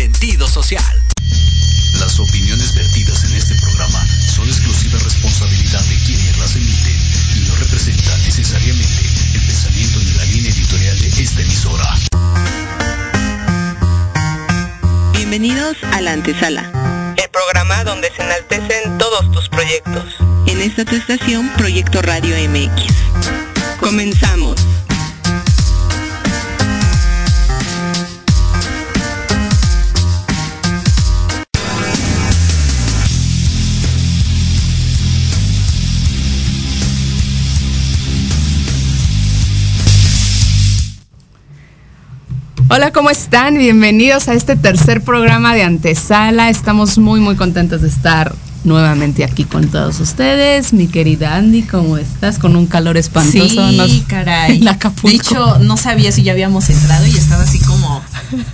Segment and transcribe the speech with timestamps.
[0.00, 1.02] sentido social.
[1.98, 4.02] Las opiniones vertidas en este programa
[4.34, 6.96] son exclusiva responsabilidad de quienes las emiten
[7.36, 11.98] y no representan necesariamente el pensamiento ni la línea editorial de esta emisora.
[15.12, 17.14] Bienvenidos a la antesala.
[17.18, 20.16] El programa donde se enaltecen todos tus proyectos.
[20.46, 22.84] En esta tu estación, Proyecto Radio MX.
[23.78, 24.56] Comenzamos.
[42.72, 43.58] Hola, ¿cómo están?
[43.58, 46.50] Bienvenidos a este tercer programa de Antesala.
[46.50, 48.32] Estamos muy, muy contentos de estar
[48.62, 50.72] nuevamente aquí con todos ustedes.
[50.72, 52.38] Mi querida Andy, ¿cómo estás?
[52.38, 53.70] Con un calor espantoso.
[53.88, 54.60] Sí, caray.
[54.60, 58.04] De hecho, no sabía si ya habíamos entrado y estaba así como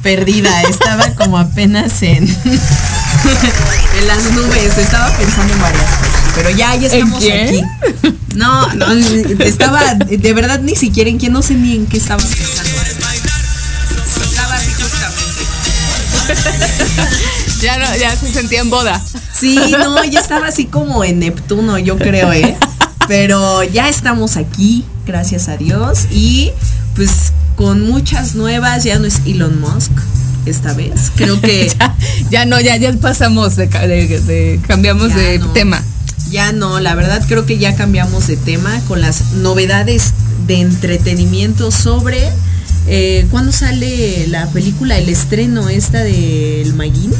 [0.03, 0.63] perdida.
[0.63, 4.79] Estaba como apenas en, en las nubes.
[4.79, 6.23] Estaba pensando en varias cosas.
[6.37, 7.61] Pero ya, ya estamos aquí.
[8.35, 8.93] No, no,
[9.45, 12.96] estaba, de verdad ni siquiera en quién, no sé ni en qué estaba pensando.
[17.63, 19.01] ya, no, ya se sentía en boda.
[19.39, 22.57] Sí, no, ya estaba así como en Neptuno, yo creo, ¿eh?
[23.09, 26.07] Pero ya estamos aquí, gracias a Dios.
[26.11, 26.51] Y
[26.95, 29.93] pues con muchas nuevas, ya no es Elon Musk
[30.47, 31.13] esta vez.
[31.17, 31.95] Creo que ya,
[32.31, 35.53] ya no, ya, ya pasamos de, de- de- cambiamos Ya de no.
[35.53, 35.83] tema.
[36.31, 40.13] ya no, la verdad creo que ya cambiamos de tema con las novedades
[40.47, 42.31] de entretenimiento sobre
[42.87, 47.13] eh, cuándo sale la película, el estreno esta del Maguín.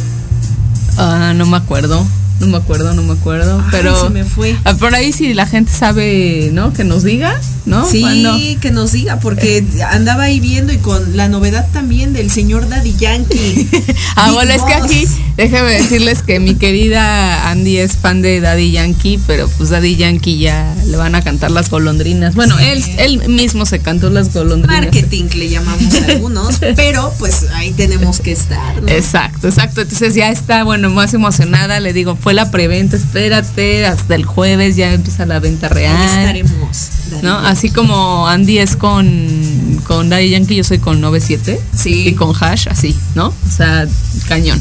[0.99, 2.07] Ah, no me acuerdo.
[2.41, 3.61] No me acuerdo, no me acuerdo.
[3.61, 4.57] Ay, pero se me fue.
[4.65, 6.73] Ah, por ahí si la gente sabe, ¿no?
[6.73, 7.89] Que nos diga, ¿no?
[7.89, 12.69] Sí, que nos diga, porque andaba ahí viendo y con la novedad también del señor
[12.69, 13.69] Daddy Yankee.
[14.19, 18.71] Ah, bueno, es que aquí, déjeme decirles que mi querida Andy es fan de Daddy
[18.71, 22.35] Yankee, pero pues Daddy Yankee ya le van a cantar las golondrinas.
[22.35, 24.81] Bueno, él, él mismo se cantó las golondrinas.
[24.81, 28.83] Marketing le llamamos a algunos, pero pues ahí tenemos que estar.
[28.83, 28.89] ¿no?
[28.89, 29.83] Exacto, exacto.
[29.83, 31.79] Entonces ya está, bueno, más emocionada.
[31.81, 36.05] Le digo, fue la preventa, espérate, hasta el jueves ya empieza la venta Ahí real.
[36.09, 36.89] estaremos.
[37.13, 37.39] Daddy ¿No?
[37.39, 41.61] Así como Andy es con, con Daddy Yankee, yo soy con 97.
[41.73, 42.09] Sí.
[42.09, 43.29] Y con Hash, así, ¿no?
[43.29, 43.87] O sea,
[44.27, 44.61] cañón.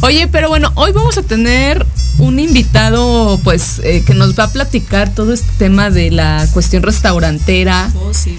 [0.00, 1.84] Oye, pero bueno, hoy vamos a tener
[2.16, 6.82] un invitado, pues, eh, que nos va a platicar todo este tema de la cuestión
[6.82, 8.38] restaurantera, Oh, sí.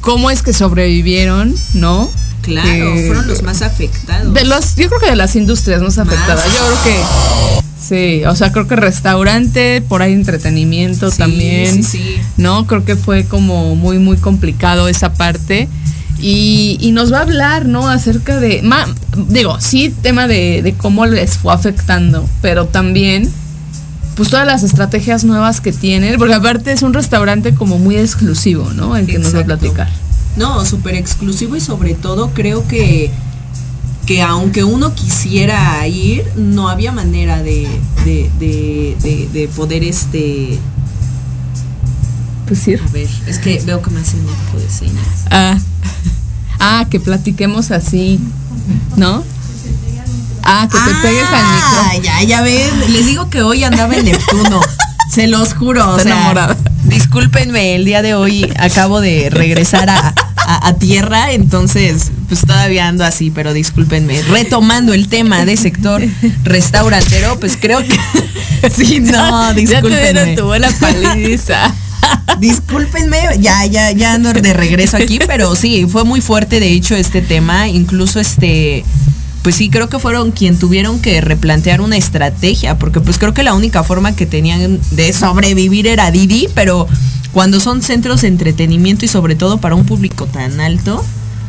[0.00, 2.10] cómo es que sobrevivieron, ¿no?
[2.48, 4.32] Claro, Que- fueron los más afectados.
[4.34, 6.44] De los, yo creo que de las industrias más afectadas.
[6.46, 7.02] Yo creo que
[7.80, 11.82] sí, o sea, creo que restaurante, por ahí entretenimiento Sí, también.
[11.84, 12.16] sí, sí.
[12.36, 15.68] No, creo que fue como muy, muy complicado esa parte.
[16.20, 17.88] Y, y nos va a hablar, ¿no?
[17.88, 18.88] Acerca de, ma-
[19.28, 23.30] digo, sí, tema de, de cómo les fue afectando, pero también,
[24.16, 28.72] pues todas las estrategias nuevas que tienen, porque aparte es un restaurante como muy exclusivo,
[28.74, 28.96] ¿no?
[28.96, 29.88] El que nos va a platicar.
[30.36, 33.10] No, súper exclusivo y sobre todo creo que,
[34.06, 37.68] que aunque uno quisiera ir, no había manera de,
[38.04, 40.58] de, de, de- de poder este...
[42.46, 42.74] Pues sí.
[42.76, 45.04] A ver, es que veo que me hacen un tipo de señas.
[45.30, 45.58] Ah,
[46.60, 48.18] ah, que platiquemos así,
[48.96, 49.22] ¿no?
[50.42, 52.04] Ah, que te pegues al Ah, micro.
[52.04, 52.92] ya, ya ven.
[52.92, 54.60] Les digo que hoy andaba en Neptuno.
[55.10, 55.86] Se los juro.
[55.92, 56.56] o Está sea, enamorada.
[57.12, 62.86] Discúlpenme, el día de hoy acabo de regresar a, a- a tierra, entonces pues todavía
[62.86, 64.20] ando así, pero discúlpenme.
[64.24, 66.02] Retomando el tema de sector
[66.44, 67.98] restaurantero, pues creo que
[68.70, 70.42] sí, no, Ya te discúlpenme.
[70.42, 71.74] buena paliza.
[72.40, 76.94] Discúlpenme, ya, ya, ya ando de regreso aquí, pero sí, fue muy fuerte de hecho
[76.94, 78.84] este tema, incluso este,
[79.42, 83.42] pues sí, creo que fueron quien tuvieron que replantear una estrategia, porque pues creo que
[83.42, 86.86] la única forma que tenían de sobrevivir era Didi, pero
[87.32, 91.04] cuando son centros de entretenimiento y sobre todo para un público tan alto,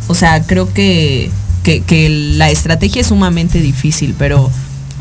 [0.08, 1.32] o sea, creo que,
[1.64, 4.50] que, la estrategia es sumamente difícil, pero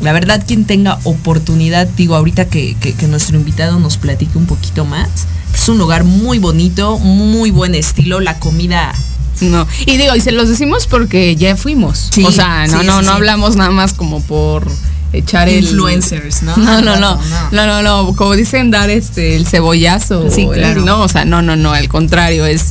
[0.01, 4.45] la verdad quien tenga oportunidad, digo, ahorita que, que- que nuestro invitado nos platique un
[4.45, 5.09] poquito más,
[5.53, 8.93] es un lugar muy bonito, muy buen estilo, la comida
[9.49, 12.09] No, y digo, y se los decimos porque ya fuimos.
[12.13, 14.67] Sí, o sea, no, sí, no, sí, no hablamos nada más como por
[15.13, 16.55] echar el Influencers, ¿no?
[16.57, 17.19] No, no, no,
[17.51, 20.81] no, no, no, como dicen dar este el cebollazo, Sí, el- claro.
[20.85, 22.65] no, o sea, no, no, no, al contrario, es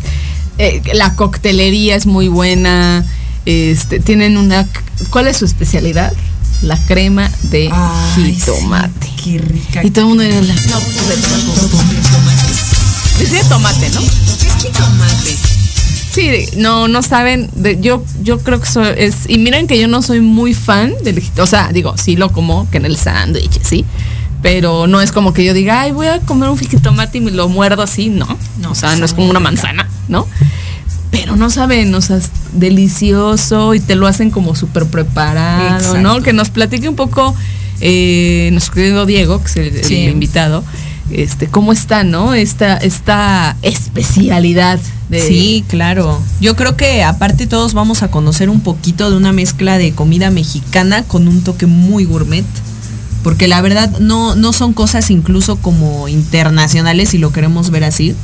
[0.58, 3.04] eh, la coctelería es muy buena,
[3.46, 4.66] este, tienen una,
[5.10, 6.12] ¿cuál es su especialidad?
[6.62, 9.06] La crema de Ay, jitomate.
[9.06, 9.84] sí, qué rica.
[9.84, 11.18] Y todo el mundo era la, no, pues,
[13.18, 14.00] Decía tomate, ¿no?
[14.00, 15.36] Es jitomate.
[16.18, 17.48] Sí, no, no saben.
[17.54, 19.28] De, yo, yo creo que soy, es.
[19.28, 22.68] Y miren que yo no soy muy fan del O sea, digo, sí lo como
[22.70, 23.84] que en el sándwich, sí.
[24.42, 27.30] Pero no es como que yo diga, ay, voy a comer un jitomate y me
[27.30, 28.26] lo muerdo así, no.
[28.60, 30.26] no o sea, no es como una manzana, ¿no?
[31.10, 36.20] Pero no saben, o sea, es delicioso y te lo hacen como súper preparado, ¿no?
[36.20, 37.34] Que nos platique un poco
[37.80, 40.64] eh, nuestro querido Diego, que es el, invitado,
[41.10, 42.34] este, cómo está, ¿no?
[42.34, 44.78] Esta, esta especialidad
[45.08, 45.20] de...
[45.20, 46.20] Sí, claro.
[46.40, 50.30] Yo creo que aparte todos vamos a conocer un poquito de una mezcla de comida
[50.30, 52.44] mexicana con un toque muy gourmet.
[53.22, 58.14] Porque la verdad no, no son cosas incluso como internacionales si lo queremos ver así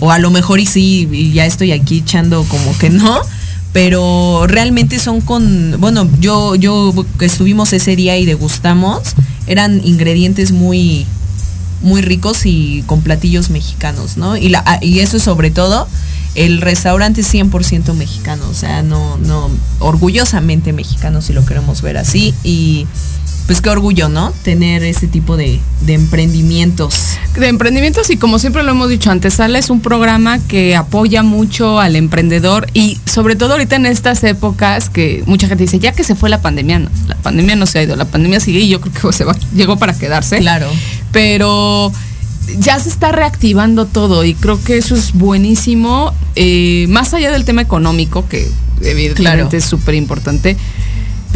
[0.00, 3.20] o a lo mejor y sí, y ya estoy aquí echando como que no,
[3.72, 9.14] pero realmente son con, bueno, yo, yo estuvimos ese día y degustamos,
[9.46, 11.06] eran ingredientes muy,
[11.82, 14.36] muy ricos y con platillos mexicanos, ¿no?
[14.36, 15.88] Y, la, ah, y eso sobre todo,
[16.34, 21.96] el restaurante es 100% mexicano, o sea, no, no, orgullosamente mexicano si lo queremos ver
[21.96, 22.86] así, y
[23.46, 24.32] pues qué orgullo, ¿no?
[24.42, 27.16] Tener ese tipo de, emprendimientos.
[27.38, 31.22] De emprendimientos y como siempre lo hemos dicho antes, Sala es un programa que apoya
[31.22, 35.92] mucho al emprendedor y sobre todo ahorita en estas épocas que mucha gente dice, ya
[35.92, 38.60] que se fue la pandemia, no, la pandemia no se ha ido, la pandemia sigue
[38.60, 40.38] y yo creo que se va, llegó para quedarse.
[40.38, 40.68] Claro.
[41.12, 41.92] Pero
[42.58, 47.44] ya se está reactivando todo y creo que eso es buenísimo, eh, más allá del
[47.44, 48.48] tema económico, que
[48.82, 50.56] evidentemente es súper importante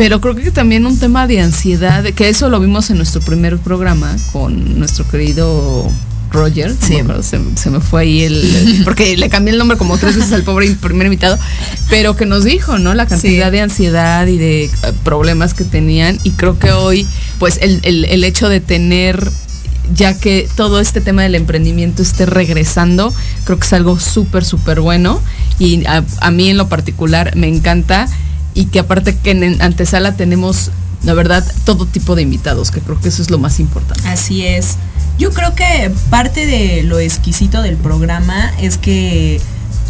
[0.00, 3.58] pero creo que también un tema de ansiedad, que eso lo vimos en nuestro primer
[3.58, 5.90] programa con nuestro querido
[6.30, 6.96] Roger, sí.
[7.22, 10.70] se, me fue ahí el, porque le cambié el nombre como tres veces al pobre
[10.70, 11.38] primer invitado,
[11.90, 12.94] pero que nos dijo, ¿no?
[12.94, 14.70] La cantidad de ansiedad y de eh,
[15.04, 17.06] problemas que tenían y creo que hoy,
[17.38, 19.30] pues el, el, hecho de tener
[19.94, 23.12] ya que todo este tema del emprendimiento esté regresando,
[23.44, 25.20] creo que es algo súper, súper bueno
[25.58, 28.08] y a mí en lo particular me encanta
[28.54, 30.70] y que aparte que en antesala tenemos,
[31.04, 34.06] la verdad, todo tipo de invitados, que creo que eso es lo más importante.
[34.08, 34.76] Así es.
[35.18, 39.40] Yo creo que parte de lo exquisito del programa es que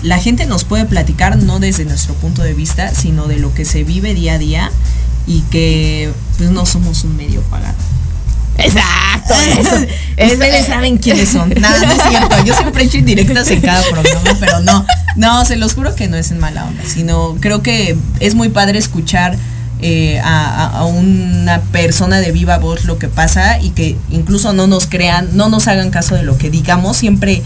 [0.02, 3.64] la gente nos puede platicar no desde nuestro punto de vista, sino de lo que
[3.64, 4.70] se vive día a día
[5.26, 7.76] y que pues no somos un medio pagado.
[8.64, 9.34] Exacto.
[10.24, 11.50] Ustedes saben quiénes son.
[11.60, 12.44] Nada, no es cierto.
[12.44, 14.84] Yo siempre he hecho indirectas en cada programa, pero no.
[15.16, 18.48] No, se los juro que no es en mala onda, sino creo que es muy
[18.48, 19.36] padre escuchar
[19.82, 24.86] eh, a, una persona de viva voz lo que pasa y que incluso no nos
[24.86, 27.42] crean, no nos hagan caso de lo que digamos, siempre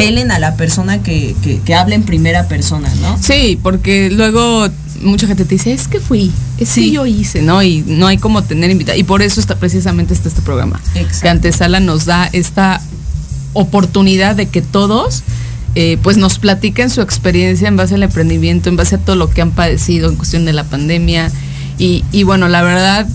[0.00, 3.18] pelen a la persona que, que, habla en primera persona, ¿no?
[3.22, 4.68] Sí, porque luego
[5.02, 7.62] mucha gente te dice, es que fui, es que yo hice, ¿no?
[7.62, 8.96] Y no hay como tener invitada.
[8.96, 10.80] Y por eso está precisamente está este programa.
[11.20, 12.80] Que Antesala nos da esta
[13.52, 15.22] oportunidad de que todos
[15.74, 19.30] eh, pues nos platiquen su experiencia en base al emprendimiento, en base a todo lo
[19.30, 21.30] que han padecido en cuestión de la pandemia.
[21.78, 23.06] Y, y bueno, la verdad,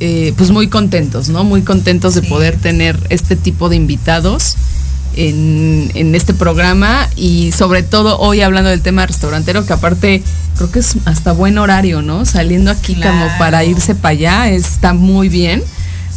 [0.00, 1.44] eh, pues muy contentos, ¿no?
[1.44, 4.56] Muy contentos de poder tener este tipo de invitados
[5.16, 10.22] en, este programa y sobre todo hoy hablando del tema restaurantero, que aparte
[10.56, 12.24] creo que es hasta buen horario, ¿no?
[12.24, 15.62] Saliendo aquí como para irse para allá, está muy bien.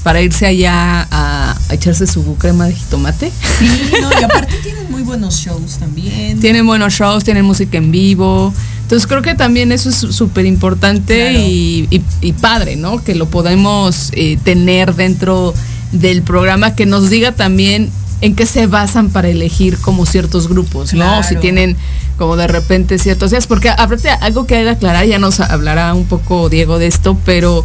[0.03, 3.31] Para irse allá a, echarse su crema de jitomate.
[3.59, 6.39] Sí, y aparte tienen muy buenos shows también.
[6.41, 8.53] Tienen buenos shows, tienen música en vivo.
[8.83, 12.01] Entonces creo que también eso es súper importante y,
[12.39, 13.03] padre, ¿no?
[13.03, 15.53] Que lo podemos eh, tener dentro
[15.91, 17.89] del programa, que nos diga también
[18.21, 21.23] en qué se basan para elegir como ciertos grupos, ¿no?
[21.23, 21.77] Si tienen
[22.17, 25.93] como de repente ciertos días, porque aparte algo que hay que aclarar, ya nos hablará
[25.93, 27.63] un poco Diego de esto, pero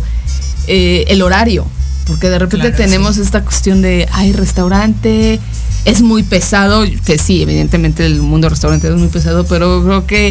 [0.67, 1.67] eh, el horario,
[2.07, 5.41] porque de repente tenemos esta cuestión de, hay restaurante,
[5.85, 10.29] es muy pesado, que sí, evidentemente el mundo restaurante es muy pesado, pero creo que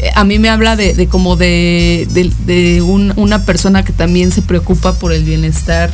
[0.00, 4.94] eh, a mí me habla de, como de, de, una persona que también se preocupa
[4.94, 5.90] por el bienestar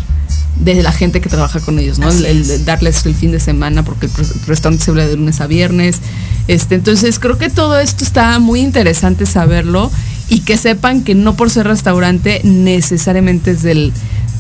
[0.61, 2.09] de la gente que trabaja con ellos, ¿no?
[2.11, 4.13] El, darles el fin de semana porque el
[4.47, 6.01] restaurante se habla de lunes a viernes.
[6.49, 9.91] Este, entonces creo que todo esto está muy interesante saberlo
[10.29, 13.93] y que sepan que no por ser restaurante necesariamente es del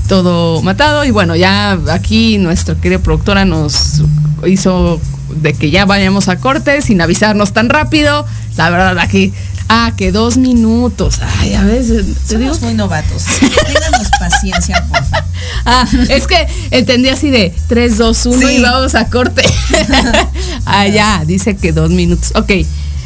[0.08, 1.04] todo matado.
[1.04, 4.02] Y bueno, ya aquí nuestra querida productora nos
[4.46, 5.00] hizo
[5.42, 8.26] de que ya vayamos a corte sin avisarnos tan rápido.
[8.56, 9.32] La verdad, aquí
[9.68, 11.20] Ah, que dos minutos.
[11.38, 12.06] Ay, a veces.
[12.28, 13.24] Somos muy novatos.
[13.66, 15.24] Ténganos paciencia, por favor.
[15.64, 19.42] Ah, es que entendí así de 3, 2, 1 y vamos a corte.
[20.66, 22.32] ah, ya, dice que dos minutos.
[22.36, 22.52] Ok.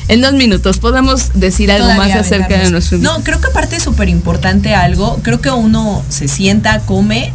[0.08, 3.82] En dos minutos, ¿podemos decir algo más acerca de nuestro No, creo que aparte es
[3.84, 5.20] súper importante algo.
[5.22, 7.32] Creo que uno se sienta, come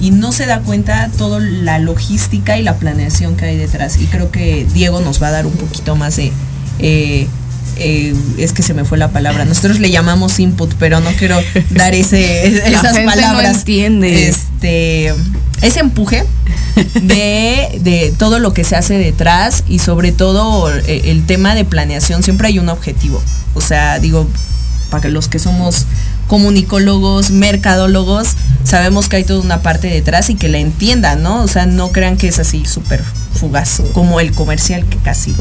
[0.00, 3.96] y no se da cuenta toda la logística y la planeación que hay detrás.
[3.98, 6.32] Y creo que Diego nos va a dar un poquito más de
[6.80, 7.28] eh,
[7.76, 9.44] eh, es que se me fue la palabra.
[9.44, 11.38] Nosotros le llamamos input, pero no quiero
[11.70, 13.58] dar ese, La esas no palabras.
[13.58, 14.28] entiende.
[14.28, 15.14] Este,
[15.62, 16.24] ese empuje
[17.02, 21.64] de, de todo lo que se hace detrás y sobre todo eh, el tema de
[21.64, 22.22] planeación.
[22.22, 23.22] Siempre hay un objetivo.
[23.54, 24.26] O sea, digo,
[24.90, 25.86] para los que somos
[26.26, 28.28] comunicólogos, mercadólogos,
[28.64, 31.42] sabemos que hay toda una parte detrás y que la entiendan, ¿no?
[31.42, 33.02] O sea, no crean que es así súper
[33.34, 35.34] fugaz, como el comercial que casi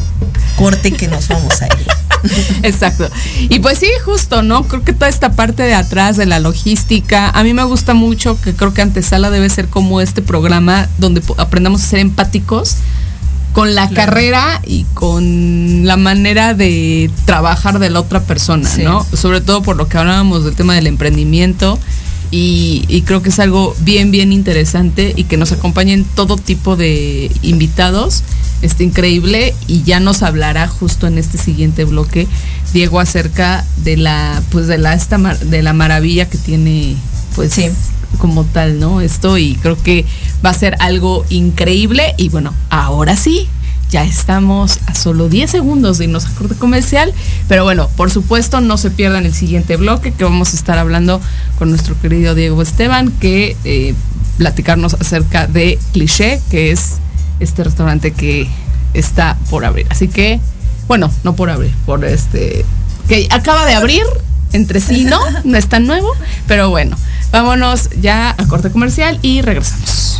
[0.58, 1.88] corte que nos vamos a ir.
[2.64, 3.10] Exacto.
[3.50, 4.64] Y pues sí, justo, ¿no?
[4.68, 8.40] Creo que toda esta parte de atrás de la logística, a mí me gusta mucho
[8.42, 12.78] que creo que Antesala debe ser como este programa donde aprendamos a ser empáticos
[13.54, 18.84] con la carrera y con la manera de trabajar de la otra persona, Sí.
[18.84, 19.06] ¿no?
[19.14, 21.80] Sobre todo por lo que hablábamos del tema del emprendimiento.
[22.38, 26.76] Y, y creo que es algo bien, bien interesante y que nos acompañen todo tipo
[26.76, 28.24] de invitados.
[28.62, 32.28] Está increíble y ya nos hablará justo en este siguiente bloque
[32.74, 36.98] Diego acerca de la pues de la esta mar- de la maravilla que tiene
[37.36, 37.68] pues Sí.
[38.18, 39.00] como tal, ¿no?
[39.00, 40.04] Esto y creo que
[40.46, 43.48] va a ser algo increíble y bueno, ahora sí,
[43.96, 47.14] ya estamos a solo 10 segundos de irnos a corte comercial,
[47.48, 51.22] pero bueno, por supuesto no se pierdan el siguiente bloque que vamos a estar hablando
[51.58, 53.94] con nuestro querido Diego Esteban, que eh,
[54.38, 56.96] platicarnos acerca de Cliché, que es
[57.40, 58.50] este restaurante que
[58.94, 59.88] está por abrir.
[59.90, 60.42] Así que,
[60.90, 62.66] bueno, no por abrir, por este,
[63.08, 64.04] que acaba de abrir
[64.52, 65.22] entre sí, ¿no?
[65.46, 66.12] No es tan nuevo,
[66.50, 66.98] pero bueno,
[67.32, 70.20] vámonos ya a corte comercial y regresamos.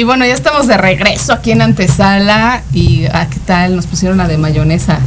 [0.00, 2.62] Y bueno, ya estamos de regreso aquí en Antesala.
[2.72, 3.76] ¿Y ah, qué tal?
[3.76, 4.98] Nos pusieron la de mayonesa.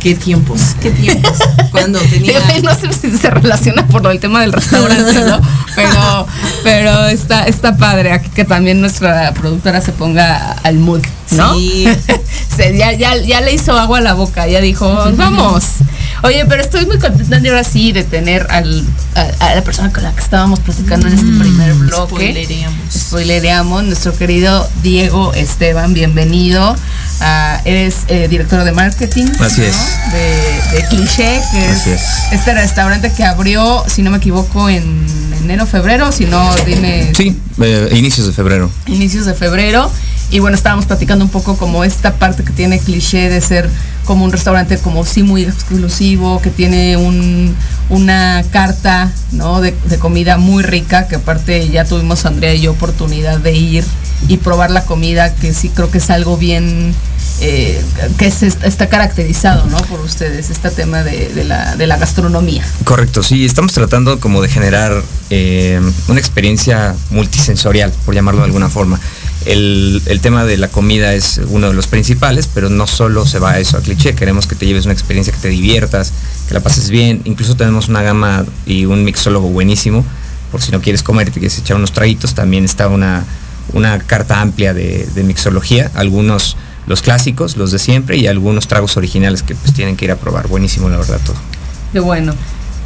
[0.00, 1.38] Qué tiempos, qué tiempos.
[1.70, 2.40] Cuando tenía.
[2.60, 5.40] no sé si se relaciona por lo del tema del restaurante, ¿no?
[5.76, 6.26] Pero,
[6.64, 11.54] pero está, está padre aquí que también nuestra productora se ponga al mood, ¿no?
[11.54, 11.86] Sí.
[12.56, 15.64] Se- ya, ya, ya le hizo agua a la boca, ya dijo, vamos.
[16.22, 18.84] Oye, pero estoy muy contenta de ahora sí de tener al,
[19.14, 22.14] a, a la persona con la que estábamos platicando en este primer bloque.
[22.30, 22.78] spoilereamos.
[22.94, 26.76] Spoilereamos, nuestro querido Diego Esteban, bienvenido.
[27.22, 29.26] Ah, eres eh, director de marketing.
[29.40, 29.66] Así ¿no?
[29.66, 29.76] es.
[30.12, 32.02] De, de Cliché, que es.
[32.32, 35.06] este restaurante que abrió, si no me equivoco, en
[35.42, 38.70] enero, febrero, si no, dime Sí, eh, inicios de febrero.
[38.86, 39.90] inicios de febrero.
[40.32, 43.68] Y bueno, estábamos platicando un poco como esta parte que tiene cliché de ser
[44.10, 47.54] como un restaurante como sí muy exclusivo, que tiene un,
[47.90, 49.60] una carta ¿no?
[49.60, 53.84] de, comida muy rica, que aparte ya tuvimos Andrea y yo oportunidad de ir
[54.26, 56.92] y probar la comida, que sí creo que es algo bien,
[57.40, 57.80] eh,
[58.18, 59.76] que está caracterizado ¿no?
[59.82, 62.64] por ustedes, este tema de, de la, de la gastronomía.
[62.82, 68.70] Correcto, sí, estamos tratando como de generar eh, una experiencia multisensorial, por llamarlo de alguna
[68.70, 68.98] forma.
[69.46, 73.38] El, el tema de la comida es uno de los principales, pero no solo se
[73.38, 74.14] va a eso, a cliché.
[74.14, 76.12] Queremos que te lleves una experiencia, que te diviertas,
[76.48, 77.22] que la pases bien.
[77.24, 80.04] Incluso tenemos una gama y un mixólogo buenísimo.
[80.50, 83.24] Por si no quieres comer y te quieres echar unos traguitos, también está una,
[83.72, 85.90] una carta amplia de, de mixología.
[85.94, 90.10] Algunos los clásicos, los de siempre, y algunos tragos originales que pues tienen que ir
[90.10, 90.48] a probar.
[90.48, 91.36] Buenísimo, la verdad, todo.
[91.92, 92.34] De bueno.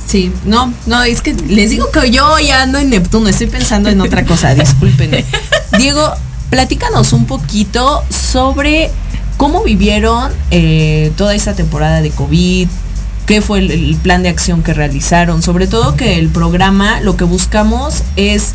[0.06, 3.88] Sí, no, no, es que les digo que yo ya ando en Neptuno, estoy pensando
[3.88, 5.24] en otra cosa, discúlpenme.
[5.78, 6.12] Diego,
[6.50, 8.90] platícanos un poquito sobre
[9.37, 12.68] cómo vivieron eh, toda esa temporada de COVID,
[13.26, 17.16] qué fue el, el plan de acción que realizaron, sobre todo que el programa lo
[17.16, 18.52] que buscamos es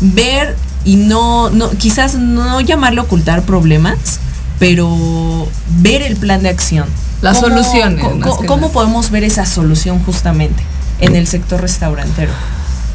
[0.00, 4.20] ver y no, no quizás no llamarlo ocultar problemas,
[4.58, 5.48] pero
[5.78, 6.86] ver el plan de acción.
[7.22, 8.06] Las ¿Cómo- soluciones,
[8.46, 10.62] ¿Cómo podemos ver esa solución justamente
[11.00, 12.32] en el sector restaurantero?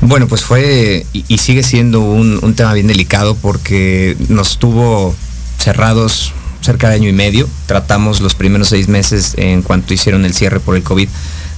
[0.07, 5.15] Bueno, pues fue y, sigue siendo un, tema bien delicado porque nos tuvo
[5.57, 7.49] cerrados cerca de año y medio.
[7.65, 11.09] Tratamos los primeros seis meses en cuanto hicieron el cierre por el COVID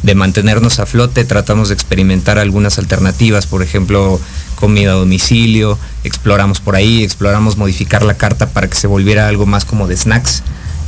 [0.03, 4.17] de mantenernos a flote, tratamos de experimentar algunas alternativas, por ejemplo,
[4.55, 9.45] comida a domicilio, exploramos por ahí, exploramos modificar la carta para que se volviera algo
[9.45, 10.43] más como de snacks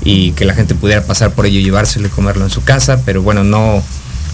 [0.06, 3.22] y que la gente pudiera pasar por ello llevárselo y comerlo en su casa, pero
[3.22, 3.84] bueno, no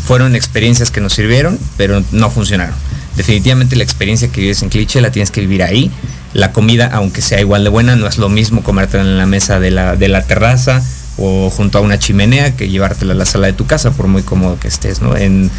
[0.05, 2.75] fueron experiencias que nos sirvieron, pero no funcionaron.
[3.15, 5.91] Definitivamente la experiencia que vives en Cliche la tienes que vivir ahí.
[6.33, 9.59] La comida, aunque sea igual de buena, no es lo mismo comértela en la mesa
[9.59, 10.83] de la, de la terraza
[11.17, 14.21] o junto a una chimenea que llevártela a la sala de tu casa, por muy
[14.21, 15.15] cómodo que estés, ¿no?
[15.15, 15.49] En,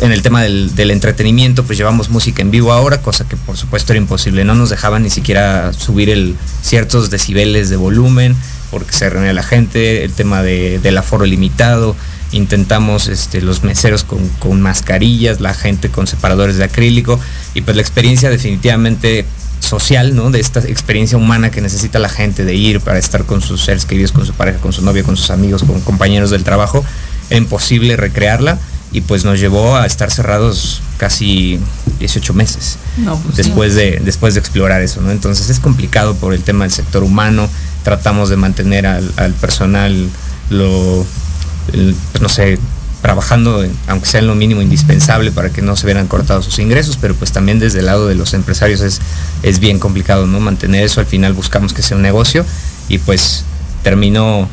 [0.00, 3.56] en el tema del, del entretenimiento, pues llevamos música en vivo ahora, cosa que por
[3.56, 4.44] supuesto era imposible.
[4.44, 8.36] No nos dejaban ni siquiera subir el, ciertos decibeles de volumen
[8.70, 11.96] porque se reunía la gente, el tema de, del aforo limitado.
[12.32, 17.20] Intentamos este, los meseros con, con mascarillas, la gente con separadores de acrílico
[17.54, 19.24] y pues la experiencia definitivamente
[19.60, 20.30] social, ¿no?
[20.30, 23.84] De esta experiencia humana que necesita la gente de ir para estar con sus seres
[23.84, 26.84] queridos, con su pareja, con su novia, con sus amigos, con compañeros del trabajo,
[27.30, 28.58] era imposible recrearla
[28.92, 31.58] y pues nos llevó a estar cerrados casi
[31.98, 33.42] 18 meses No, pues sí.
[33.42, 35.10] después de después de explorar eso, ¿no?
[35.10, 37.48] Entonces es complicado por el tema del sector humano,
[37.82, 40.08] tratamos de mantener al, al personal
[40.50, 41.04] lo
[42.20, 42.58] no sé,
[43.02, 46.98] trabajando, aunque sea en lo mínimo indispensable para que no se vieran cortados sus ingresos,
[47.00, 49.00] pero pues también desde el lado de los empresarios es,
[49.42, 50.40] es bien complicado, ¿no?
[50.40, 52.44] Mantener eso, al final buscamos que sea un negocio
[52.88, 53.44] y pues
[53.82, 54.48] terminó,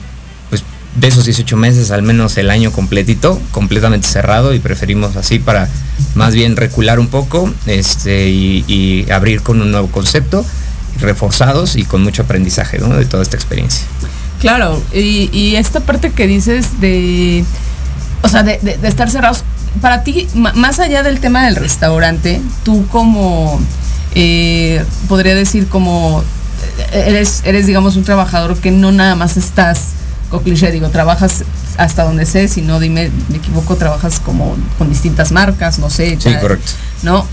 [0.50, 0.64] pues
[0.96, 5.68] de esos 18 meses, al menos el año completito, completamente cerrado y preferimos así para
[6.14, 10.46] más bien recular un poco este, y, abrir con un nuevo concepto,
[11.00, 12.78] reforzados y con mucho aprendizaje.
[12.78, 13.86] De toda esta experiencia.
[14.44, 17.44] Claro, y, y esta parte que dices de,
[18.22, 19.44] o sea, de, de- de estar cerrados,
[19.82, 23.60] para ti, más allá del tema del restaurante, tú como,
[24.16, 26.24] eh, podría decir como,
[26.92, 29.80] eh, eres, eres digamos un trabajador que no nada más estás,
[30.30, 31.44] con cliché, digo, trabajas
[31.78, 36.18] hasta donde sé, si no, dime, me equivoco, trabajas como con distintas marcas, no sé.
[36.20, 36.72] Sí, correcto.
[37.04, 37.26] ¿no?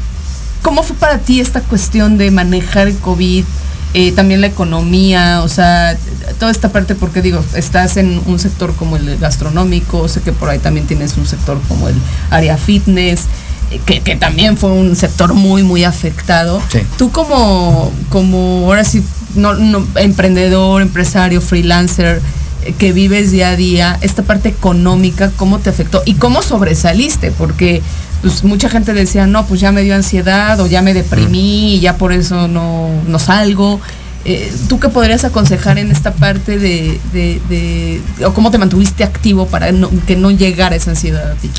[0.62, 3.44] ¿Cómo fue para ti esta cuestión de manejar el COVID?
[3.92, 5.96] Eh, también la economía, o sea,
[6.38, 10.48] toda esta parte, porque digo, estás en un sector como el gastronómico, sé que por
[10.48, 11.96] ahí también tienes un sector como el
[12.30, 13.26] área fitness,
[13.70, 16.62] eh, que, que también fue un sector muy, muy afectado.
[16.70, 16.80] Sí.
[16.98, 19.02] Tú como, como ahora sí,
[19.34, 22.20] no, no, emprendedor, empresario, freelancer,
[22.62, 26.02] eh, que vives día a día, esta parte económica, ¿cómo te afectó?
[26.04, 27.32] ¿Y cómo sobresaliste?
[27.32, 27.82] Porque
[28.22, 31.80] pues, mucha gente decía, no, pues ya me dio ansiedad o ya me deprimí y
[31.80, 33.80] ya por eso no, no salgo.
[34.24, 39.46] eh, ¿tú qué podrías aconsejar en esta parte de, de- o cómo te mantuviste activo
[39.46, 41.50] para no- que no llegara esa ansiedad a ti?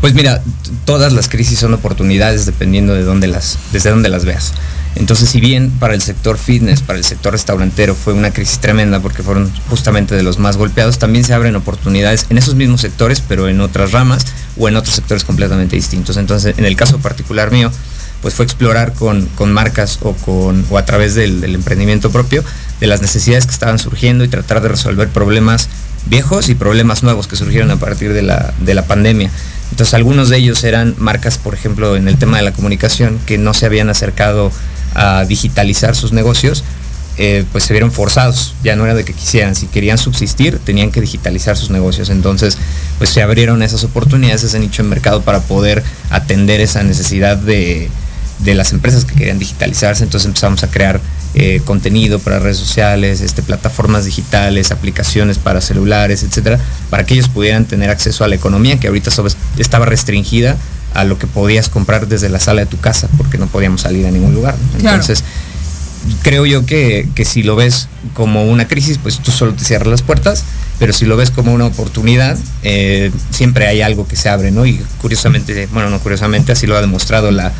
[0.00, 0.42] Pues mira,
[0.84, 4.52] todas las crisis son oportunidades dependiendo de dónde las, desde dónde las veas.
[4.96, 9.00] Entonces, si bien para el sector fitness, para el sector restaurantero fue una crisis tremenda
[9.00, 13.20] porque fueron justamente de los más golpeados, también se abren oportunidades en esos mismos sectores,
[13.20, 14.24] pero en otras ramas
[14.56, 16.16] o en otros sectores completamente distintos.
[16.16, 17.72] Entonces, en el caso particular mío,
[18.22, 22.42] pues fue explorar con, con marcas o, con, o a través del, emprendimiento propio
[22.80, 25.68] de las necesidades que estaban surgiendo y tratar de resolver problemas
[26.06, 29.30] viejos y problemas nuevos que surgieron a partir de la, de la pandemia.
[29.72, 33.36] Entonces algunos de ellos eran marcas, por ejemplo, en el tema de la comunicación, que
[33.36, 34.50] no se habían acercado
[34.94, 36.64] a digitalizar sus negocios,
[37.16, 40.90] eh, pues se vieron forzados, ya no era de que quisieran, si querían subsistir tenían
[40.90, 42.58] que digitalizar sus negocios, entonces
[42.98, 47.88] pues se abrieron esas oportunidades, ese nicho de mercado para poder atender esa necesidad de,
[48.40, 51.00] de las empresas que querían digitalizarse, entonces empezamos a crear
[51.36, 57.28] eh, contenido para redes sociales, este, plataformas digitales, aplicaciones para celulares, etcétera, para que ellos
[57.28, 59.10] pudieran tener acceso a la economía que ahorita
[59.58, 60.56] estaba restringida
[60.94, 64.06] a lo que podías comprar desde la sala de tu casa porque no podíamos salir
[64.06, 64.56] a ningún lugar.
[64.72, 64.78] ¿no?
[64.78, 65.00] Claro.
[65.00, 65.24] Entonces,
[66.22, 69.88] creo yo que, que si lo ves como una crisis, pues tú solo te cierras
[69.88, 70.44] las puertas,
[70.78, 74.66] pero si lo ves como una oportunidad, eh, siempre hay algo que se abre, ¿no?
[74.66, 77.52] Y curiosamente, bueno, no curiosamente, así lo ha demostrado la,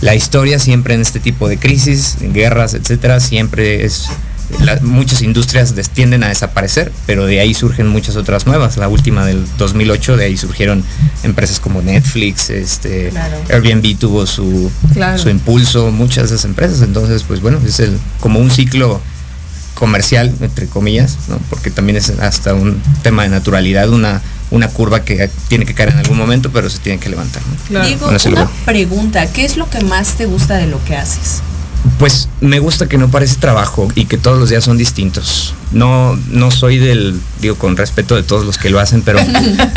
[0.00, 4.06] la historia, siempre en este tipo de crisis, en guerras, etcétera, siempre es...
[4.60, 8.76] la- muchas industrias des- tienden a desaparecer, pero de ahí surgen muchas otras nuevas.
[8.76, 10.84] La última del 2008, de ahí surgieron
[11.22, 13.36] empresas como Netflix, este, Claro.
[13.50, 15.18] Airbnb tuvo su, Claro.
[15.18, 16.82] su impulso, muchas de esas empresas.
[16.82, 19.00] Entonces, pues bueno, es el, como un ciclo
[19.74, 21.38] comercial, entre comillas, ¿no?
[21.48, 25.90] porque también es hasta un tema de naturalidad, una, una curva que tiene que caer
[25.90, 27.40] en algún momento, pero se tiene que levantar.
[27.42, 27.56] ¿no?
[27.68, 27.86] Claro.
[27.86, 31.40] Diego, Bueno, una pregunta, ¿qué es lo que más te gusta de lo que haces?
[31.98, 35.54] Pues me gusta que no parece trabajo y que todos los días son distintos.
[35.72, 39.18] No, no soy del, digo, con respeto de todos los que lo hacen, pero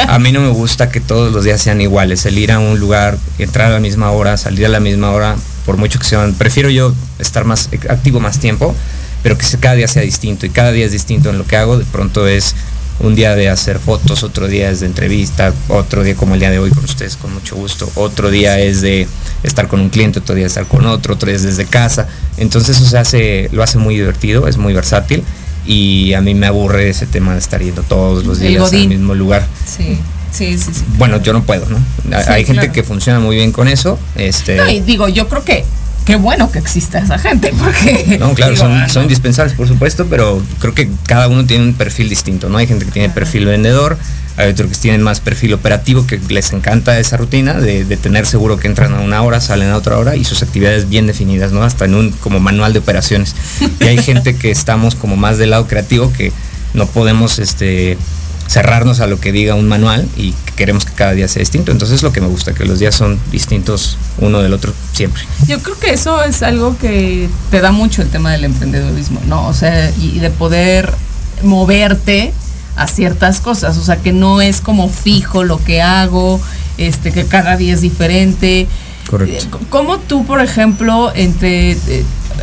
[0.07, 2.25] a mí no me gusta que todos los días sean iguales.
[2.25, 5.35] El ir a un lugar, entrar a la misma hora, salir a la misma hora,
[5.65, 8.75] por mucho que sean, prefiero yo estar más activo más tiempo,
[9.21, 11.77] pero que cada día sea distinto y cada día es distinto en lo que hago.
[11.77, 12.55] De pronto es
[13.03, 16.49] un día de hacer fotos, otro día es de entrevista, otro día como el día
[16.49, 19.07] de hoy con ustedes con mucho gusto, otro día es de
[19.43, 22.07] estar con un cliente, otro día estar con otro, otro día es desde casa.
[22.37, 25.23] Entonces eso se hace, lo hace muy divertido, es muy versátil
[25.65, 29.13] y a mí me aburre ese tema de estar yendo todos los días al mismo
[29.15, 29.45] lugar.
[29.65, 29.99] Sí,
[30.31, 30.83] sí, sí, sí.
[30.97, 31.77] Bueno, yo no puedo, ¿no?
[32.15, 32.73] Hay Sí, hay gente claro.
[32.73, 33.99] que funciona muy bien con eso.
[34.15, 35.65] Este, No, y digo, yo creo que
[36.05, 38.17] qué bueno que exista esa gente, porque...
[38.19, 41.65] No, claro, digo, son, ah, son indispensables, por supuesto, pero creo que cada uno tiene
[41.65, 42.57] un perfil distinto, ¿no?
[42.57, 43.97] Hay gente que tiene perfil vendedor,
[44.37, 48.25] hay otros que tienen más perfil operativo, que les encanta esa rutina de, de tener
[48.25, 51.51] seguro que entran a una hora, salen a otra hora y sus actividades bien definidas,
[51.51, 51.63] ¿no?
[51.63, 53.35] Hasta en un como manual de operaciones.
[53.79, 56.31] Y hay gente que estamos como más del lado creativo, que
[56.73, 57.97] no podemos este,
[58.47, 61.71] cerrarnos a lo que diga un manual y que queremos que cada día sea distinto.
[61.71, 65.23] Entonces es lo que me gusta, que los días son distintos uno del otro siempre.
[65.47, 69.47] Yo creo que eso es algo que te da mucho el tema del emprendedurismo, ¿no?
[69.47, 70.93] O sea, y de poder
[71.41, 72.33] moverte
[72.75, 76.39] a ciertas cosas, o sea, que no es como fijo lo que hago,
[76.77, 78.67] este, que cada día es diferente.
[79.09, 79.59] Correcto.
[79.61, 81.77] Eh, ¿Cómo tú, por ejemplo, entre,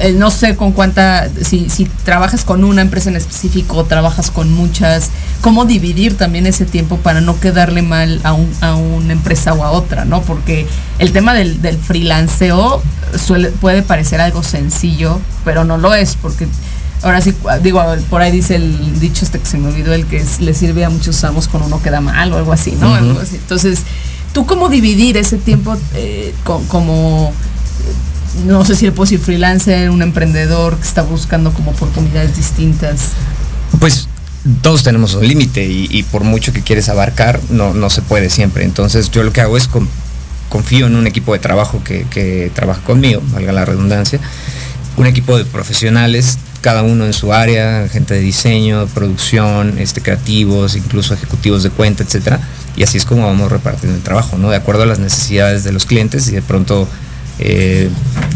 [0.01, 4.31] eh, no sé con cuánta, si, si trabajas con una empresa en específico o trabajas
[4.31, 9.13] con muchas, cómo dividir también ese tiempo para no quedarle mal a, un, a una
[9.13, 10.23] empresa o a otra, ¿no?
[10.23, 10.67] Porque
[10.99, 12.83] el tema del, del freelanceo
[13.19, 16.47] suele, puede parecer algo sencillo, pero no lo es, porque
[17.03, 20.19] ahora sí, digo, por ahí dice el dicho este que se me olvidó, el que
[20.19, 22.95] es- le sirve a muchos amos cuando uno queda mal o algo así, ¿no?
[23.35, 23.81] Entonces,
[24.33, 27.33] ¿tú cómo dividir ese tiempo eh, co- como,
[28.45, 33.11] no sé si le puedo decir freelancer, un emprendedor que está buscando como oportunidades distintas?
[33.79, 34.09] Pues
[34.63, 38.65] todos tenemos un límite y, por mucho que quieres abarcar, no, no se puede siempre.
[38.65, 39.89] Entonces yo lo que hago es con-
[40.49, 44.19] confío en un equipo de trabajo que, trabaja conmigo, valga la redundancia,
[44.97, 50.77] un equipo de profesionales, cada uno en su área, gente de diseño, producción, este, creativos,
[50.77, 52.41] incluso ejecutivos de cuenta, etcétera.
[52.77, 54.51] Y así es como vamos repartiendo el trabajo, ¿no?
[54.51, 56.89] De acuerdo a las necesidades de los clientes y de pronto
[57.41, 57.89] eh,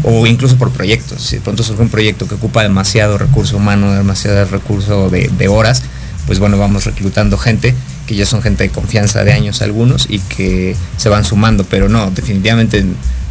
[0.03, 1.21] o incluso por proyectos.
[1.21, 5.47] Si de pronto surge un proyecto que ocupa demasiado recurso humano, demasiado recurso de, de
[5.47, 5.83] horas,
[6.27, 7.73] pues bueno, vamos reclutando gente
[8.07, 11.89] que ya son gente de confianza de años algunos y que se van sumando, pero
[11.89, 12.85] no, definitivamente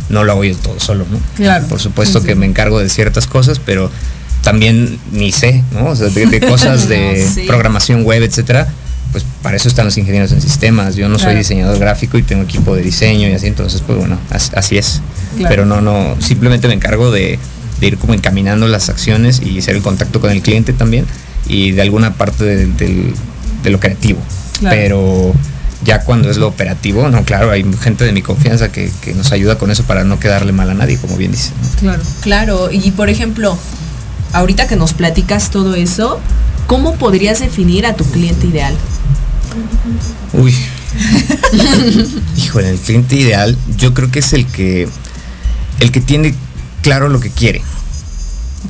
[0.09, 1.19] no lo hago yo todo solo, ¿no?
[1.37, 1.67] Claro.
[1.67, 3.91] Por supuesto Sí, que me encargo de ciertas cosas, pero
[4.43, 5.87] también ni sé, ¿no?
[5.87, 7.43] O sea, de, de cosas de sí.
[7.47, 8.69] programación web, etcétera,
[9.13, 10.97] pues para eso están los ingenieros en sistemas.
[10.97, 14.19] Yo no soy diseñador gráfico y tengo equipo de diseño y así, entonces pues bueno,
[14.31, 15.01] as- así es.
[15.37, 15.49] Claro.
[15.49, 17.39] Pero no, no, simplemente me encargo de,
[17.81, 21.07] de ir como encaminando las acciones y hacer el contacto con el cliente también
[21.47, 23.15] y de alguna parte de,
[23.65, 24.21] de lo creativo.
[24.59, 24.77] Claro.
[24.77, 25.35] Pero
[25.85, 29.33] ya cuando es lo operativo, no, claro, hay gente de mi confianza que, que nos
[29.33, 31.51] ayuda con eso para no quedarle mal a nadie, como bien dice.
[31.51, 31.81] ¿no?
[31.81, 32.03] Claro.
[32.21, 33.59] Claro, y por ejemplo,
[34.33, 36.21] ahorita que nos platicas todo eso,
[36.67, 38.75] ¿cómo podrías definir a tu cliente ideal?
[40.33, 40.55] Uy.
[42.37, 44.89] Híjole, el cliente ideal, yo creo que es el que
[45.81, 46.35] el que tiene
[46.83, 47.61] claro lo que quiere,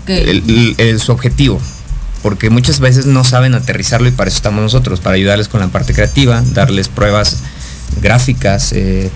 [0.03, 0.09] Ok.
[0.11, 1.61] el- el- el- su objetivo.
[2.23, 5.69] Porque muchas veces no saben aterrizarlo y para eso estamos nosotros, para ayudarles con la
[5.69, 7.39] parte creativa, darles pruebas
[8.01, 9.11] gráficas, eh,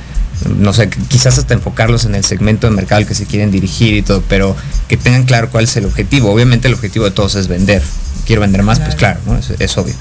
[0.59, 3.95] no sé, quizás hasta enfocarlos en el segmento de mercado al que se quieren dirigir
[3.95, 4.55] y todo, pero
[4.89, 6.31] que tengan claro cuál es el objetivo.
[6.31, 7.83] Obviamente el objetivo de todos es vender.
[8.27, 9.37] Quiero vender más, pues claro, ¿no?
[9.39, 9.95] es, es obvio.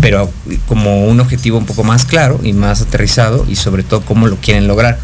[0.00, 0.30] Pero
[0.68, 4.36] como un objetivo un poco más claro y más aterrizado y sobre todo cómo lo
[4.36, 4.98] quieren lograr.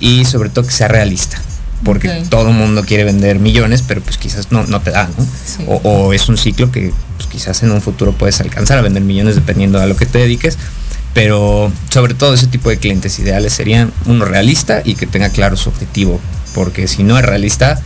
[0.00, 1.40] Y sobre todo que sea realista.
[1.84, 5.24] Porque todo el mundo quiere vender millones, pero pues quizás no, no te da, ¿no?
[5.24, 5.64] Sí.
[5.68, 9.02] O, o es un ciclo que pues, quizás en un futuro puedes alcanzar a vender
[9.02, 10.58] millones dependiendo a lo que te dediques.
[11.14, 15.56] Pero sobre todo ese tipo de clientes ideales serían uno realista y que tenga claro
[15.56, 16.20] su objetivo.
[16.54, 17.80] Porque si no es realista,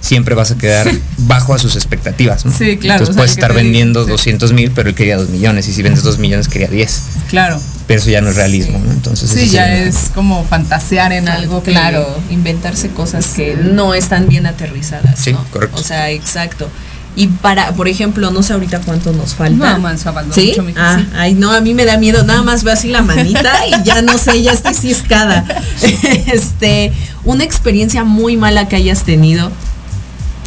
[0.00, 2.44] siempre vas a quedar bajo a sus expectativas.
[2.44, 2.52] ¿no?
[2.52, 4.10] Sí, claro, Entonces o sea, puedes estar vendiendo sí.
[4.10, 5.68] 200 mil, pero él quería 2 millones.
[5.68, 7.02] Y si vendes 2 millones, quería 10.
[7.28, 7.60] Claro.
[7.86, 8.92] Pero eso ya no es realismo, ¿no?
[8.92, 14.28] Entonces Sí, ya es como fantasear en algo que- claro, inventarse cosas que no están
[14.28, 15.18] bien aterrizadas.
[15.18, 15.44] Sí, ¿no?
[15.50, 15.78] correcto.
[15.80, 16.68] O sea, exacto.
[17.16, 19.72] Y para, por ejemplo, no sé ahorita cuánto nos falta.
[19.72, 19.98] No, man,
[20.32, 20.48] ¿Sí?
[20.50, 21.08] mucho, mijo, Ah, sí.
[21.16, 22.22] Ay, no, a mí me da miedo.
[22.22, 25.44] Nada más veo así la manita y ya no sé, ya estoy ciscada.
[26.32, 26.92] Este,
[27.24, 29.50] una experiencia muy mala que hayas tenido,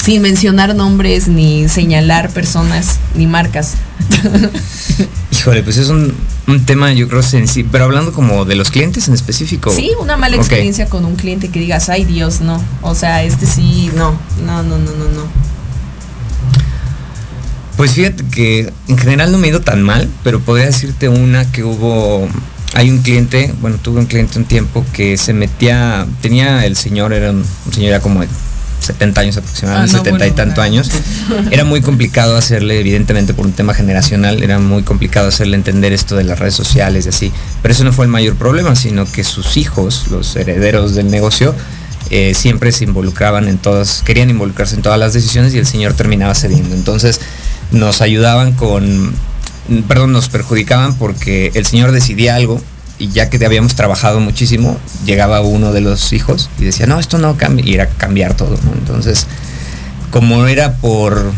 [0.03, 3.75] sin mencionar nombres, ni señalar personas, ni marcas.
[5.31, 6.13] Híjole, pues es un,
[6.47, 7.69] un tema yo creo sensible.
[7.71, 9.71] Pero hablando como de los clientes en específico.
[9.71, 12.63] Sí, una mala experiencia con un cliente que digas, ay Dios, no.
[12.81, 15.51] O sea, este sí, no, no, no, no, no, no.
[17.77, 21.51] Pues fíjate que en general no me ha ido tan mal, pero podría decirte una
[21.51, 22.27] que hubo,
[22.73, 27.11] hay un cliente, bueno, tuve un cliente un tiempo que se metía, tenía el señor,
[27.11, 28.27] era un, un señor ya como de
[28.81, 30.89] 70 años aproximadamente, Ah, no, 70 y tanto años.
[31.51, 36.15] Era muy complicado hacerle, evidentemente por un tema generacional, era muy complicado hacerle entender esto
[36.15, 37.31] de las redes sociales y así.
[37.61, 41.55] Pero eso no fue el mayor problema, sino que sus hijos, los herederos del negocio,
[42.09, 45.93] eh, siempre se involucraban en todas, querían involucrarse en todas las decisiones y el señor
[45.93, 46.75] terminaba cediendo.
[46.75, 47.21] Entonces
[47.71, 49.13] nos ayudaban con,
[49.87, 52.61] perdón, nos perjudicaban porque el señor decidía algo
[53.01, 57.17] y ya que habíamos trabajado muchísimo, llegaba uno de los hijos y decía, no, esto
[57.17, 58.73] no cambia, y era cambiar todo, ¿no?
[58.73, 59.25] Entonces,
[60.11, 61.31] como era por,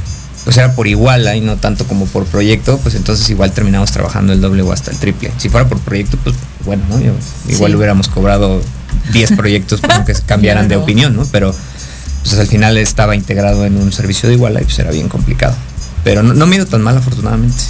[0.43, 4.33] pues era por igual y no tanto como por proyecto, pues entonces igual terminamos trabajando
[4.33, 5.31] el doble o hasta el triple.
[5.37, 6.99] Si fuera por proyecto, pues bueno, ¿no?
[6.99, 7.13] Yo-
[7.47, 7.77] igual Sí.
[7.77, 8.61] hubiéramos cobrado
[9.13, 11.25] 10 proyectos para que se cambiaran de opinión, ¿no?
[11.31, 11.55] Pero
[12.23, 15.55] pues al final estaba integrado en un servicio de igual y pues era bien complicado.
[16.03, 17.63] Pero no, no me ha ido tan mal afortunadamente.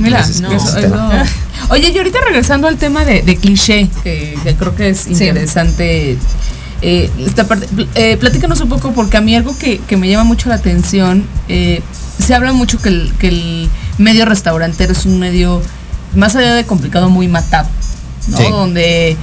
[0.00, 0.78] Mira, no, eso-
[1.70, 6.18] Oye, y ahorita regresando al tema de, de cliché, que, que creo que es interesante.
[6.82, 10.24] eh, esta parte, eh, platícanos un poco, porque a mí algo que, que me llama
[10.24, 11.82] mucho la atención, eh,
[12.18, 15.62] se habla mucho que el, que el medio restaurantero es un medio,
[16.16, 17.68] más allá de complicado, muy matado,
[18.28, 18.38] ¿no?
[18.38, 18.44] Sí.
[18.50, 19.16] Donde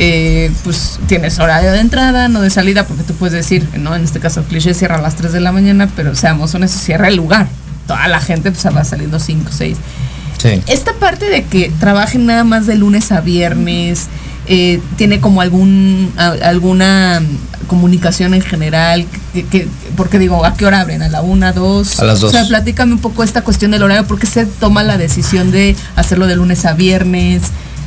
[0.00, 3.94] eh, pues tienes horario de entrada, no de salida, porque tú puedes decir, ¿no?
[3.94, 7.08] En este caso, cliché cierra a las 3 de la mañana, pero seamos honestos, cierra
[7.08, 7.46] el lugar.
[7.86, 9.76] Toda la gente pues va saliendo 5, 6.
[10.44, 10.62] Sí.
[10.68, 14.06] Esta parte de que trabajen nada más de lunes a viernes,
[14.46, 17.22] eh, tiene como algún a- alguna
[17.66, 21.00] comunicación en general, que, que- porque digo, ¿a qué hora abren?
[21.02, 21.98] ¿A la una, dos?
[21.98, 22.30] A las dos.
[22.30, 25.50] O sea, platícame un poco esta cuestión del horario, ¿por qué se toma la decisión
[25.50, 27.40] de hacerlo de lunes a viernes?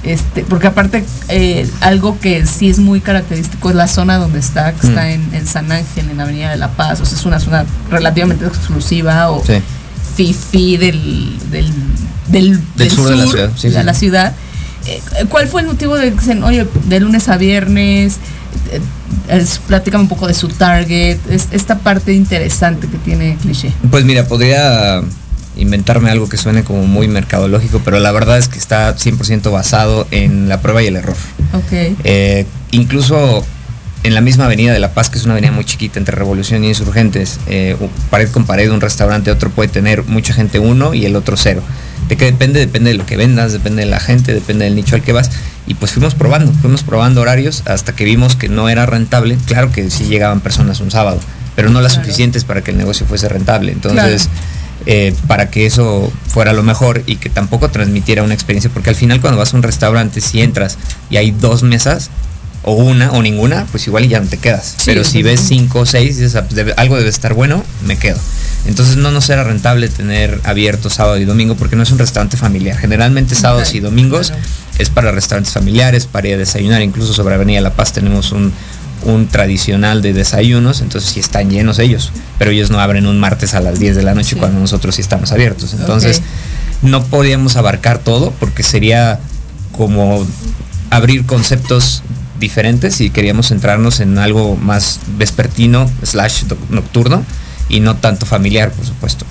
[0.04, 4.72] Este, porque aparte, eh, algo que sí es muy característico es la zona donde está,
[4.74, 5.10] que está Mm.
[5.12, 8.46] en, en San Ángel, en Avenida de la Paz, o sea, es una zona relativamente
[8.46, 9.62] exclusiva o Sí.
[10.16, 11.72] fifi del, del,
[12.28, 13.78] del, Del sur de la ciudad, sí, sí.
[13.84, 14.34] la ciudad.
[14.86, 18.18] Eh, ¿Cuál fue el motivo de que dicen, oye, de lunes a viernes?
[18.72, 18.80] Eh,
[19.30, 23.72] es- platícame un poco de su target, es, esta parte interesante que tiene cliché.
[23.92, 25.02] Pues mira, podría
[25.58, 30.08] inventarme algo que suene como muy mercadológico, pero la verdad es que está 100% basado
[30.12, 31.16] en la prueba y el error.
[31.54, 31.96] Ok.
[32.04, 33.44] Eh, incluso
[34.04, 36.64] en la misma avenida de La Paz, que es una avenida muy chiquita entre Revolución
[36.64, 37.76] y Insurgentes, eh,
[38.12, 41.62] pared con pared, un restaurante, otro puede tener mucha gente uno y el otro cero.
[42.10, 42.60] ¿De qué depende?
[42.60, 45.30] Depende de lo que vendas, depende de la gente, depende del nicho al que vas.
[45.68, 49.38] Y pues fuimos probando, fuimos probando horarios hasta que vimos que no era rentable.
[49.46, 51.20] Claro que sí llegaban personas un sábado,
[51.56, 52.06] pero no las Claro.
[52.06, 53.74] suficientes para que el negocio fuese rentable.
[53.74, 54.30] Entonces,
[54.86, 58.96] eh, para que eso fuera lo mejor y que tampoco transmitiera una experiencia, porque al
[58.96, 60.78] final cuando vas a un restaurante, si entras
[61.10, 62.10] y hay dos mesas,
[62.64, 64.76] o una o ninguna, pues igual ya no te quedas.
[64.86, 68.18] Pero si ves cinco o seis, dices, "Ah, pues algo debe estar bueno, me quedo.
[68.66, 72.36] Entonces no nos era rentable tener abierto sábado y domingo porque no es un restaurante
[72.36, 72.78] familiar.
[72.78, 74.44] Generalmente sábados y domingos claro.
[74.80, 76.82] es para restaurantes familiares, para ir a desayunar.
[76.82, 78.52] Incluso sobre Avenida La Paz tenemos un,
[79.06, 82.12] un tradicional de desayunos, entonces sí están llenos ellos.
[82.40, 84.36] Pero ellos no abren un martes a las 10 de la noche Sí.
[84.36, 85.74] cuando nosotros sí estamos abiertos.
[85.80, 86.22] Entonces
[86.82, 89.20] no podíamos abarcar todo porque sería
[89.72, 90.28] como
[90.90, 92.04] abrir conceptos
[92.40, 97.24] diferentes y queríamos centrarnos en algo más vespertino slash nocturno
[97.70, 99.26] y no tanto familiar, por supuesto.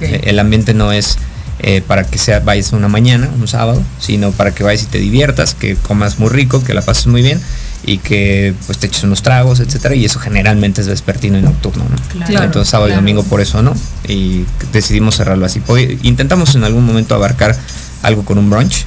[0.00, 1.18] Eh, El ambiente no es
[1.60, 4.98] eh, para que sea, vayas una mañana, un sábado, sino para que vayas y te
[4.98, 7.40] diviertas, que comas muy rico, que la pases muy bien
[7.86, 11.84] y que pues te eches unos tragos, etcétera, y eso generalmente es vespertino y nocturno,
[11.84, 11.96] ¿no?
[12.26, 13.00] Claro, Entonces sábado claro.
[13.00, 13.74] y domingo por eso no,
[14.08, 15.60] y decidimos cerrarlo así.
[16.02, 17.56] Intentamos en algún momento abarcar
[18.02, 18.84] algo con un brunch,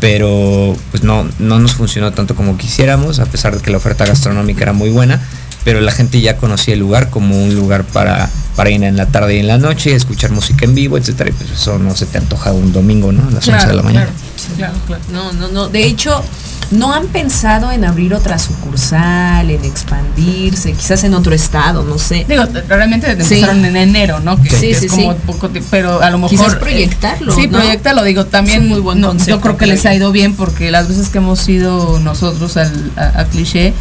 [0.00, 4.04] Pero pues no, no nos funcionó tanto como quisiéramos, a pesar de que la oferta
[4.04, 5.20] gastronómica era muy buena,
[5.64, 9.06] pero la gente ya conocía el lugar como un lugar para, para ir en la
[9.06, 12.06] tarde y en la noche, escuchar música en vivo, etcétera, y pues eso no se
[12.06, 13.26] te antoja un domingo, ¿no?
[13.28, 14.10] A las 11 de la mañana.
[14.56, 15.02] Claro, claro.
[15.12, 15.68] No, no, no.
[15.68, 16.22] De hecho,
[16.72, 22.26] no han pensado en abrir otra sucursal, en expandirse, quizás en otro estado, no sé.
[22.28, 23.34] Digo, realmente Sí.
[23.36, 24.40] empezaron en enero, ¿no?
[24.42, 25.18] Que, Sí, que sí, es como sí.
[25.26, 27.58] poco ti- pero a lo mejor Quizás eh, proyectarlo, sí, ¿no?
[27.58, 30.34] proyectarlo, digo, también Es muy buen no, concepto, yo creo que les ha ido bien
[30.34, 33.72] porque las veces que hemos ido nosotros al, a, a cliché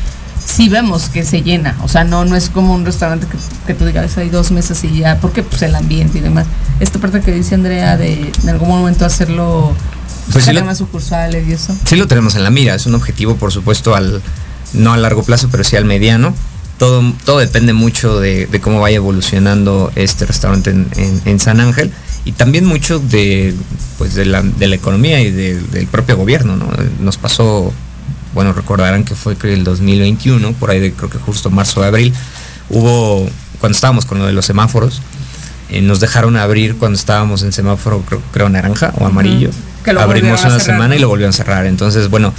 [0.46, 3.74] sí vemos que se llena, o sea, no no es como un restaurante que, que
[3.74, 6.46] tú digas hay dos meses y ya, porque pues el ambiente y demás.
[6.80, 9.74] Esta parte que dice Andrea de en algún momento hacerlo
[10.32, 11.76] Pues sí lo- más sucursales y eso.
[11.86, 14.22] Sí lo tenemos en la mira, es un objetivo por supuesto al
[14.74, 16.34] no a largo plazo, pero sí al mediano.
[16.80, 21.60] Todo, todo depende mucho de, de cómo vaya evolucionando este restaurante en, en- en San
[21.62, 21.92] Ángel
[22.26, 23.54] y también mucho de,
[23.98, 26.58] pues de, la, de la economía y de- del propio gobierno.
[26.58, 26.68] ¿no?
[27.00, 27.72] Nos pasó,
[28.34, 31.88] bueno, recordarán que fue creo, el 2021, por ahí de creo que justo marzo de
[31.88, 32.14] abril,
[32.70, 33.26] hubo,
[33.60, 35.02] cuando estábamos con lo de los semáforos,
[35.70, 39.50] eh, nos dejaron abrir cuando estábamos en semáforo, creo, creo naranja o amarillo.
[39.86, 41.66] Que lo Abrimos una semana y lo volvieron a cerrar.
[41.68, 42.34] Entonces, bueno,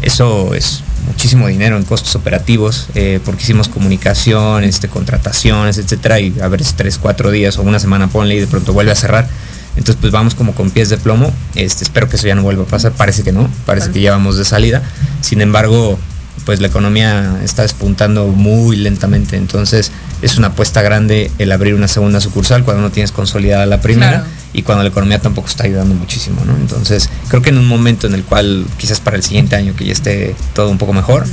[0.00, 6.34] eso es muchísimo dinero en costos operativos, eh, porque hicimos comunicación, este, contrataciones, etcétera, y
[6.40, 8.96] a ver si tres, cuatro días o una semana ponle y de pronto vuelve a
[8.96, 9.28] cerrar.
[9.74, 11.32] Entonces, pues vamos como con pies de plomo.
[11.54, 12.92] Este, espero que eso ya no vuelva a pasar.
[12.92, 14.82] Parece que no, parece que ya vamos de salida.
[15.22, 15.98] Sin embargo,
[16.44, 19.36] pues la economía está despuntando muy lentamente.
[19.36, 23.80] Entonces, es una apuesta grande el abrir una segunda sucursal cuando no tienes consolidada la
[23.80, 24.26] primera Claro.
[24.52, 26.56] y cuando la economía tampoco está ayudando muchísimo, ¿no?
[26.56, 29.84] Entonces, creo que en un momento en el cual quizás para el siguiente año que
[29.84, 31.26] ya esté todo un poco mejor,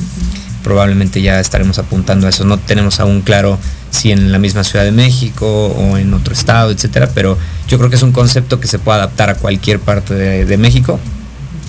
[0.64, 2.46] probablemente ya estaremos apuntando a eso.
[2.46, 3.58] No tenemos aún claro
[3.92, 7.38] si en la misma Ciudad de México o en otro estado, etcétera, pero
[7.68, 10.58] yo creo que es un concepto que se puede adaptar a cualquier parte de, de
[10.58, 11.00] México.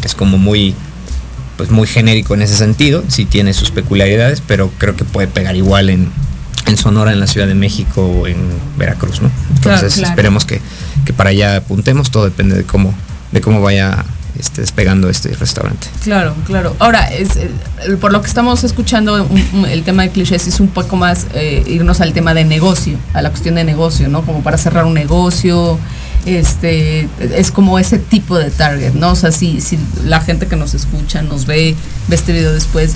[0.05, 0.75] Es como muy
[1.61, 5.57] pues muy genérico en ese sentido, sí tiene sus peculiaridades, pero creo que puede pegar
[5.57, 6.09] igual en,
[6.67, 8.39] en Sonora, en la Ciudad de México o en
[8.79, 9.31] Veracruz, ¿no?
[9.55, 10.09] Entonces claro.
[10.09, 10.63] esperemos que,
[11.05, 12.95] que para allá apuntemos, todo depende de cómo,
[13.31, 14.07] de cómo vaya
[14.39, 15.87] este, despegando este restaurante.
[16.03, 16.75] Claro, claro.
[16.79, 17.51] Ahora, es, eh,
[18.01, 21.27] por lo que estamos escuchando, un- un- el tema de clichés es un poco más
[21.35, 24.23] eh, irnos al tema de negocio, a la cuestión de negocio, ¿no?
[24.23, 25.79] Como para cerrar un negocio,
[26.27, 29.13] este, es como ese tipo de target, ¿no?
[29.13, 31.75] O sea, si, si la gente que nos escucha, nos ve,
[32.09, 32.93] ve este video después,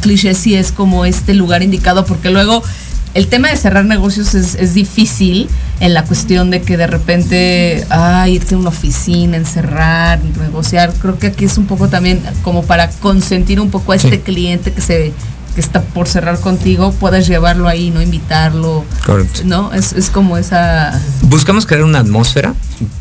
[0.00, 2.62] cliché sí es como este lugar indicado, porque luego
[3.14, 5.48] el tema de cerrar negocios es, es difícil
[5.80, 10.94] en la cuestión de que de repente, ay, irte a una oficina, encerrar, negociar.
[10.94, 14.18] Creo que aquí es un poco también como para consentir un poco a este Sí.
[14.18, 15.12] cliente que se
[15.54, 18.84] que está por cerrar contigo, puedas llevarlo ahí, no invitarlo.
[19.04, 19.42] Correcto.
[19.44, 19.72] ¿No?
[19.72, 20.98] Es, es como esa.
[21.22, 22.54] Buscamos crear una atmósfera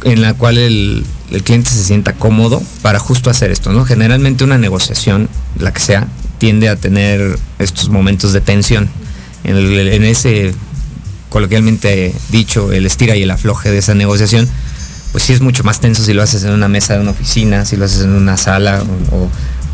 [0.03, 3.85] en la cual el, el cliente se sienta cómodo para justo hacer esto, ¿no?
[3.85, 5.29] Generalmente una negociación,
[5.59, 6.07] la que sea,
[6.39, 8.89] tiende a tener estos momentos de tensión.
[9.43, 10.53] En, el- en ese,
[11.29, 14.47] coloquialmente dicho, el estira y el afloje de esa negociación,
[15.11, 17.65] pues sí es mucho más tenso si lo haces en una mesa de una oficina,
[17.65, 19.31] si lo haces en una sala o, o-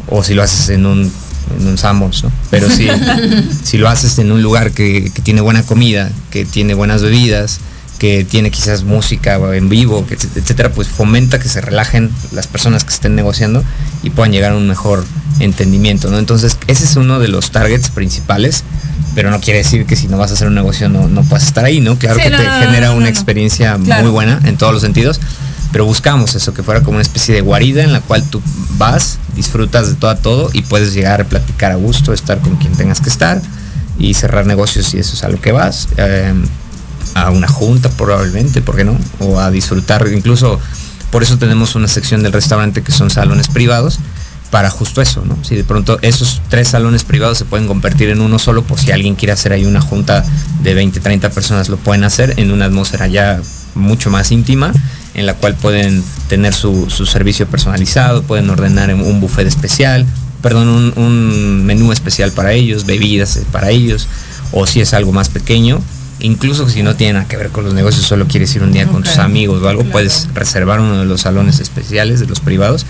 [0.10, 1.12] o si lo haces en un,
[1.60, 2.32] en un Sanborns, ¿no?
[2.50, 2.88] Pero si,
[3.64, 7.60] si lo haces en un lugar que, que tiene buena comida, que tiene buenas bebidas,
[8.00, 12.94] que tiene quizás música en vivo, etcétera, pues fomenta que se relajen las personas que
[12.94, 13.64] estén negociando
[14.04, 15.04] y puedan llegar a un mejor
[15.40, 16.20] entendimiento, ¿no?
[16.20, 18.64] Entonces, ese es uno de los targets principales,
[19.16, 21.48] pero no quiere decir que si no vas a hacer un negocio no, no puedas
[21.48, 21.98] estar ahí, ¿no?
[21.98, 24.04] Claro Sí, que no, te no, genera una experiencia Claro.
[24.04, 25.20] muy buena en todos los sentidos,
[25.72, 28.42] pero buscamos eso, que fuera como una especie de guarida en la cual tú
[28.78, 32.56] vas, disfrutas de todo a todo y puedes llegar a platicar a gusto, estar con
[32.56, 33.42] quien tengas que estar
[34.00, 35.90] y cerrar negocios si eso es a lo que vas.
[35.98, 36.34] eh,
[37.18, 38.98] a una junta probablemente, ¿por qué no?
[39.20, 40.60] O a disfrutar, incluso
[41.12, 44.00] por eso tenemos una sección del restaurante que son salones privados,
[44.52, 45.38] para justo eso, ¿no?
[45.44, 48.92] Si de pronto esos tres salones privados se pueden convertir en uno solo, por si
[48.92, 50.24] alguien quiere hacer ahí una junta
[50.62, 53.42] de 20, 30 personas, lo pueden hacer en una atmósfera ya
[53.76, 54.72] mucho más íntima,
[55.18, 60.06] en la cual pueden tener su, su servicio personalizado, pueden ordenar un buffet especial,
[60.42, 64.08] perdón, un, un menú especial para ellos, bebidas eh, para ellos,
[64.52, 65.82] o si es algo más pequeño,
[66.20, 68.88] incluso si no tiene nada que ver con los negocios, solo quieres ir un día
[68.88, 69.92] con tus amigos o algo, Claro.
[69.92, 72.86] puedes reservar uno de los salones especiales, de los privados,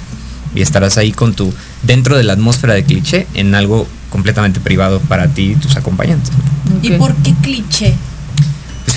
[0.54, 1.54] y estarás ahí con tu,
[1.84, 6.32] dentro de la atmósfera de cliché, en algo completamente privado para ti y tus acompañantes.
[6.82, 7.94] ¿Y por qué cliché?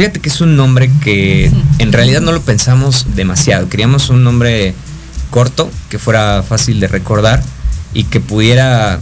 [0.01, 3.69] Fíjate que es un nombre que en realidad no lo pensamos demasiado.
[3.69, 4.73] Queríamos un nombre
[5.29, 7.43] corto, que fuera fácil de recordar
[7.93, 8.99] y que pudiera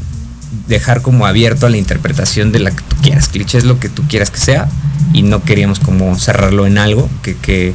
[0.66, 3.28] dejar como abierto a la interpretación de la que tú quieras.
[3.28, 4.68] Cliché es lo que tú quieras que sea
[5.12, 7.74] y no queríamos como cerrarlo en algo que, que,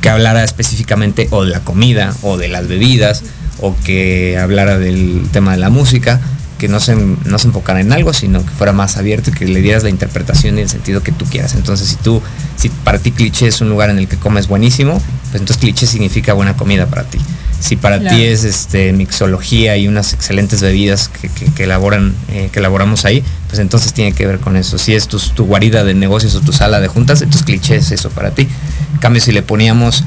[0.00, 3.24] que hablara específicamente o de la comida o de las bebidas
[3.60, 6.20] o que hablara del tema de la música,
[6.58, 9.46] que no se, no se enfocara en algo, sino que fuera más abierto y que
[9.46, 11.54] le dieras la interpretación y el sentido que tú quieras.
[11.54, 12.20] Entonces, si tú,
[12.56, 14.94] si para ti cliché es un lugar en el que comes buenísimo,
[15.30, 17.18] pues entonces cliché significa buena comida para ti.
[17.60, 18.16] Si para Claro.
[18.16, 23.04] ti es este mixología y unas excelentes bebidas que, que- que elaboran, eh, que elaboramos
[23.04, 24.78] ahí, pues entonces tiene que ver con eso.
[24.78, 27.90] Si es tu, tu guarida de negocios o tu sala de juntas, entonces cliché es
[27.90, 28.46] eso para ti.
[28.94, 30.04] En cambio, si le poníamos,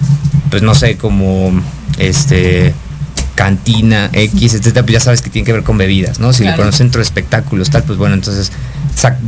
[0.50, 1.52] pues no sé, como
[1.98, 2.74] este
[3.42, 6.32] cantina X, etcétera, pues ya sabes que tiene que ver con bebidas, ¿no?
[6.32, 8.52] Si le pones centro de espectáculos, tal, pues bueno, entonces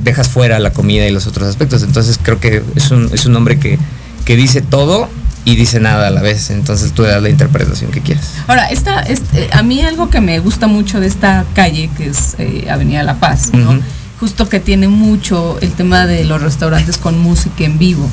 [0.03, 1.81] dejas fuera la comida y los otros aspectos.
[1.81, 3.79] Entonces creo que es un, es un nombre que,
[4.23, 5.09] que dice todo
[5.45, 6.51] y dice nada a la vez.
[6.51, 8.29] Entonces tú le das la interpretación que quieras.
[8.45, 12.35] Ahora, esta, este, a mí algo que me gusta mucho de esta calle, que es
[12.37, 13.79] eh, Avenida La Paz, ¿no?
[14.19, 18.07] Justo que tiene mucho el tema de los restaurantes con música en vivo.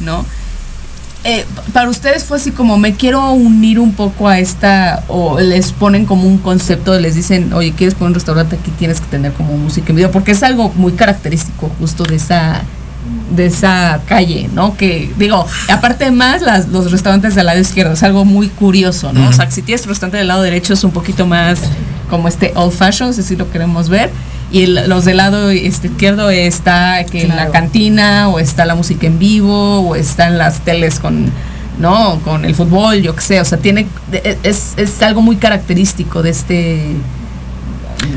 [0.00, 0.26] ¿no?
[1.22, 1.44] Eh,
[1.74, 6.06] para ustedes fue así como me quiero unir un poco a esta, o les ponen
[6.06, 9.56] como un concepto, les dicen, oye, quieres poner un restaurante aquí, tienes que tener como
[9.56, 12.62] música en vivo, porque es algo muy característico justo de esa
[13.34, 14.76] de esa calle, ¿no?
[14.76, 19.28] Que digo, aparte más las, los restaurantes del lado izquierdo, es algo muy curioso, ¿no?
[19.28, 21.60] O sea, si tienes restaurante del lado derecho es un poquito más
[22.08, 24.10] como este old fashion, si lo queremos ver.
[24.52, 28.74] Y el- los del lado este, izquierdo está que en la cantina, o está la
[28.74, 31.26] música en vivo, o están las teles con,
[31.78, 32.18] ¿no?
[32.24, 33.40] Con el fútbol, yo qué sé.
[33.40, 33.86] O sea, tiene,
[34.42, 36.82] es, es algo muy característico de este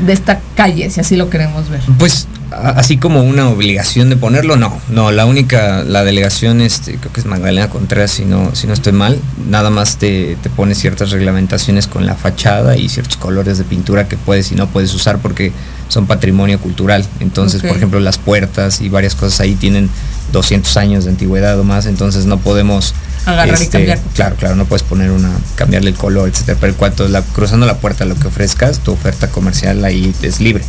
[0.06, 1.80] de esta calle, si así lo queremos ver.
[1.98, 7.12] Pues así como una obligación de ponerlo, no, no, la única, la delegación, este, creo
[7.12, 9.18] que es Magdalena Contreras, si no, si no estoy mal,
[9.48, 14.08] nada más te, te pone ciertas reglamentaciones con la fachada y ciertos colores de pintura
[14.08, 15.52] que puedes y no puedes usar porque
[15.88, 17.06] son patrimonio cultural.
[17.20, 19.90] Entonces, por ejemplo, las puertas y varias cosas ahí tienen
[20.32, 22.94] 200 años de antigüedad o más, entonces no podemos
[23.26, 23.98] Agarrar y cambiar.
[24.14, 26.58] Claro, claro, no puedes poner una, cambiarle el color, etcétera.
[26.60, 30.64] Pero cuanto la, cruzando la puerta, lo que ofrezcas, tu oferta comercial ahí es libre.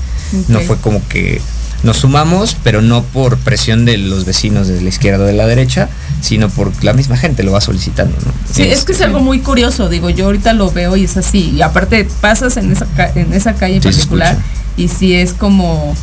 [0.48, 1.42] No fue como que
[1.84, 5.46] nos sumamos, pero no por presión de los vecinos de la izquierda o de la
[5.46, 5.90] derecha,
[6.22, 8.32] sino por la misma gente lo va solicitando, ¿no?
[8.52, 11.52] Sí, es que es algo muy curioso, digo, yo ahorita lo veo y es así.
[11.52, 14.38] Y aparte pasas en esa, en esa calle en Sí, se particular
[14.78, 15.96] y sí es como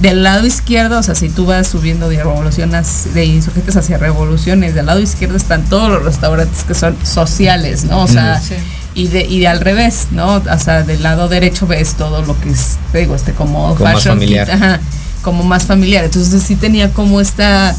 [0.00, 4.74] del lado izquierdo, o sea, si tú vas subiendo de revoluciones, de insurgentes hacia revoluciones,
[4.74, 8.02] del lado izquierdo están todos los restaurantes que son sociales, ¿no?
[8.02, 8.54] O sea, Sí.
[8.94, 10.36] y de y de al revés, ¿no?
[10.36, 13.84] O sea, del lado derecho ves todo lo que es, te digo, este como Como
[13.84, 14.50] más fashion, familiar.
[14.50, 14.80] ajá,
[15.22, 16.04] como más familiar.
[16.04, 17.74] Entonces sí tenía como esta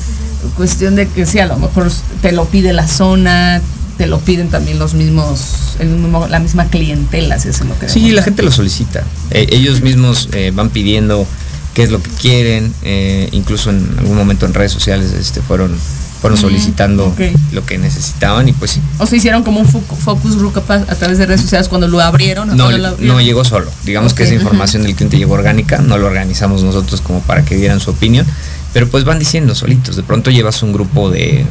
[0.55, 3.59] cuestión de que sí, a lo mejor te lo pide la zona,
[3.97, 7.77] te lo piden también los mismos, el mismo, la misma clientela, si eso es lo
[7.79, 9.03] que Sí, la gente lo solicita.
[9.31, 11.25] Eh, ellos mismos eh, van pidiendo
[11.73, 15.75] qué es lo que quieren, eh, incluso en algún momento en redes sociales este, fueron,
[16.21, 17.13] fueron solicitando
[17.51, 18.81] lo que necesitaban y pues sí.
[18.99, 21.99] O se hicieron como un fo- focus group a, través de redes sociales cuando lo
[21.99, 22.47] abrieron.
[22.49, 23.07] No, lo abrieron.
[23.07, 23.69] no llegó solo.
[23.85, 27.55] Digamos que esa información del cliente llegó orgánica, no lo organizamos nosotros como para que
[27.55, 28.25] dieran su opinión,
[28.71, 29.95] pero pues van diciendo solitos.
[29.95, 31.45] De pronto llevas un grupo de,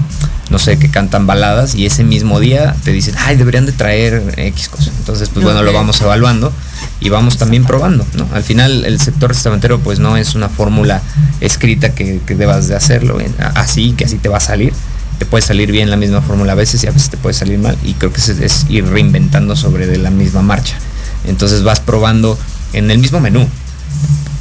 [0.53, 4.34] no sé, que cantan baladas y ese mismo día te dicen, ay, deberían de traer
[4.36, 4.92] X cosas.
[4.98, 6.53] Entonces, pues bueno, lo vamos evaluando
[7.00, 8.28] y vamos también probando, ¿no?
[8.34, 11.00] Al final el sector restaurantero pues no es una fórmula
[11.40, 13.18] escrita que, que debas de hacerlo
[13.55, 14.74] así, que así te va a salir.
[15.18, 17.59] Te puede salir bien la misma fórmula a veces y a veces te puede salir
[17.59, 20.76] mal y creo que es, es ir reinventando sobre de la misma marcha.
[21.26, 22.38] Entonces vas probando
[22.74, 23.48] en el mismo menú.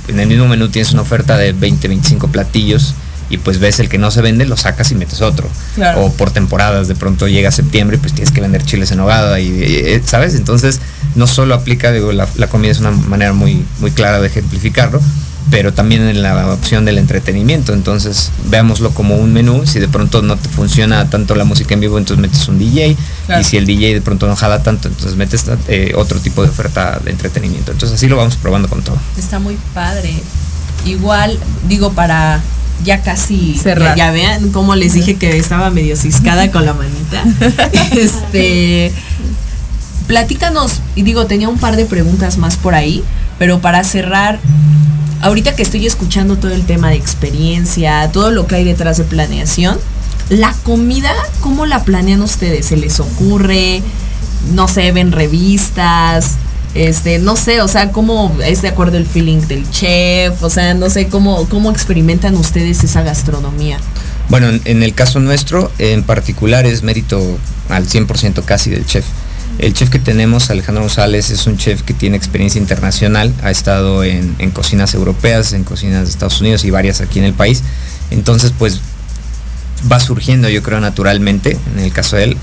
[0.10, 2.96] En el mismo menú tienes una oferta de 20, 25 platillos
[3.32, 5.48] y pues ves el que no se vende, lo sacas y metes otro.
[5.76, 6.06] Claro.
[6.06, 9.40] O por temporadas, de pronto llega septiembre y pues tienes que vender chiles en hogada
[9.40, 10.36] y, y- ¿sabes?
[10.36, 10.80] Entonces
[11.16, 15.02] no solo aplica, digo, la, la comida es una manera muy, muy clara de ejemplificarlo,
[15.50, 17.74] pero también en la opción del entretenimiento.
[17.74, 19.66] Entonces, veámoslo como un menú.
[19.66, 22.96] Si de pronto no te funciona tanto la música en vivo, entonces metes un DJ.
[23.26, 23.42] Claro.
[23.42, 26.50] Y si el DJ de pronto no jala tanto, entonces metes eh, otro tipo de
[26.50, 27.72] oferta de entretenimiento.
[27.74, 28.98] Entonces, así lo vamos probando con todo.
[29.18, 30.14] Está muy padre.
[30.86, 32.42] Igual, digo, para
[32.84, 33.96] ya casi Cerrar.
[33.96, 37.24] Ya, ya vean cómo les dije que estaba medio ciscada con la manita.
[37.92, 38.92] este
[40.12, 43.02] platícanos, y digo, tenía un par de preguntas más por ahí,
[43.40, 44.40] pero para cerrar,
[45.22, 49.06] ahorita que estoy escuchando todo el tema de experiencia, todo lo que hay detrás de
[49.06, 49.80] planeación,
[50.28, 52.66] la comida, ¿cómo la planean ustedes?
[52.66, 53.82] ¿Se les ocurre?
[54.54, 56.36] No sé, ven revistas,
[56.74, 60.74] este, no sé, o sea, cómo es de acuerdo el feeling del chef, o sea,
[60.74, 63.78] no sé cómo, cómo experimentan ustedes esa gastronomía.
[64.30, 67.20] Bueno, en, el caso nuestro, en particular, es mérito
[67.70, 69.06] al 100% casi del chef.
[69.60, 74.04] El chef que tenemos, Alejandro González, es un chef que tiene experiencia internacional, ha estado
[74.04, 77.64] en cocinas europeas, en cocinas de Estados Unidos y varias aquí en el país.
[78.10, 78.80] Entonces, pues
[79.92, 82.38] va surgiendo, yo creo, naturalmente, en el caso de él,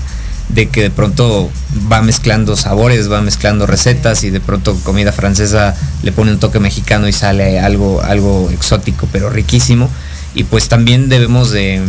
[0.49, 1.49] de que de pronto
[1.91, 6.59] va mezclando sabores, va mezclando recetas y de pronto comida francesa le pone un toque
[6.59, 9.89] mexicano y sale algo, algo exótico, pero riquísimo.
[10.33, 11.81] Y pues también debemos de,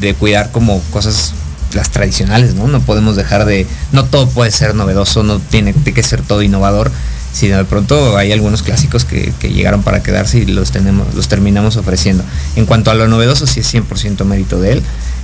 [0.00, 1.34] de cuidar como cosas
[1.74, 2.66] las tradicionales, ¿no?
[2.66, 6.90] No podemos dejar de, no todo puede ser novedoso, no tiene, que ser todo innovador,
[7.32, 11.28] sino de pronto hay algunos clásicos que, que llegaron para quedarse y los tenemos, los
[11.28, 12.24] terminamos ofreciendo.
[12.56, 14.82] En cuanto a lo novedoso, sí es 100% mérito de él.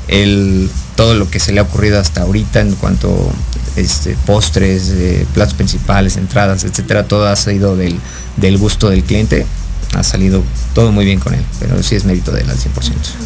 [0.09, 3.31] El, todo lo que se le ha ocurrido hasta ahorita en cuanto
[3.77, 7.99] este, postres, eh, platos principales, entradas, etcétera, todo ha salido del,
[8.37, 9.47] del gusto del cliente.
[9.95, 10.43] Ha salido
[10.75, 12.63] todo muy bien con él, pero sí es mérito de él al 100%.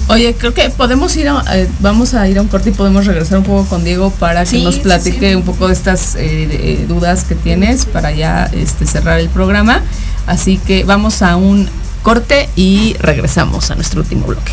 [0.08, 3.06] Oye, creo que podemos ir a, eh, vamos a ir a un corte y podemos
[3.06, 5.34] regresar un poco con Diego para que nos platique sí.
[5.36, 9.28] un poco de estas eh, de- eh, dudas que tienes para ya este, cerrar el
[9.28, 9.80] programa.
[10.26, 11.68] Así que vamos a un
[12.02, 14.52] corte y regresamos a nuestro último bloque.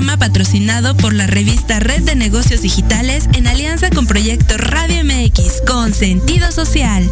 [0.00, 5.92] Patrocinado por la revista Red de Negocios Digitales en alianza con Proyecto Radio MX con
[5.94, 7.06] sentido social.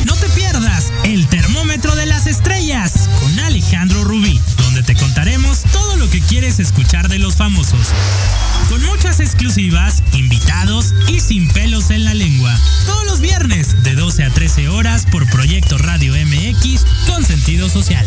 [0.05, 5.96] No te pierdas el termómetro de las estrellas con Alejandro Rubí, donde te contaremos todo
[5.96, 7.88] lo que quieres escuchar de los famosos.
[8.69, 12.55] Con muchas exclusivas, invitados y sin pelos en la lengua.
[12.87, 18.07] Todos los viernes de 12 a 13 horas por Proyecto Radio MX con sentido social.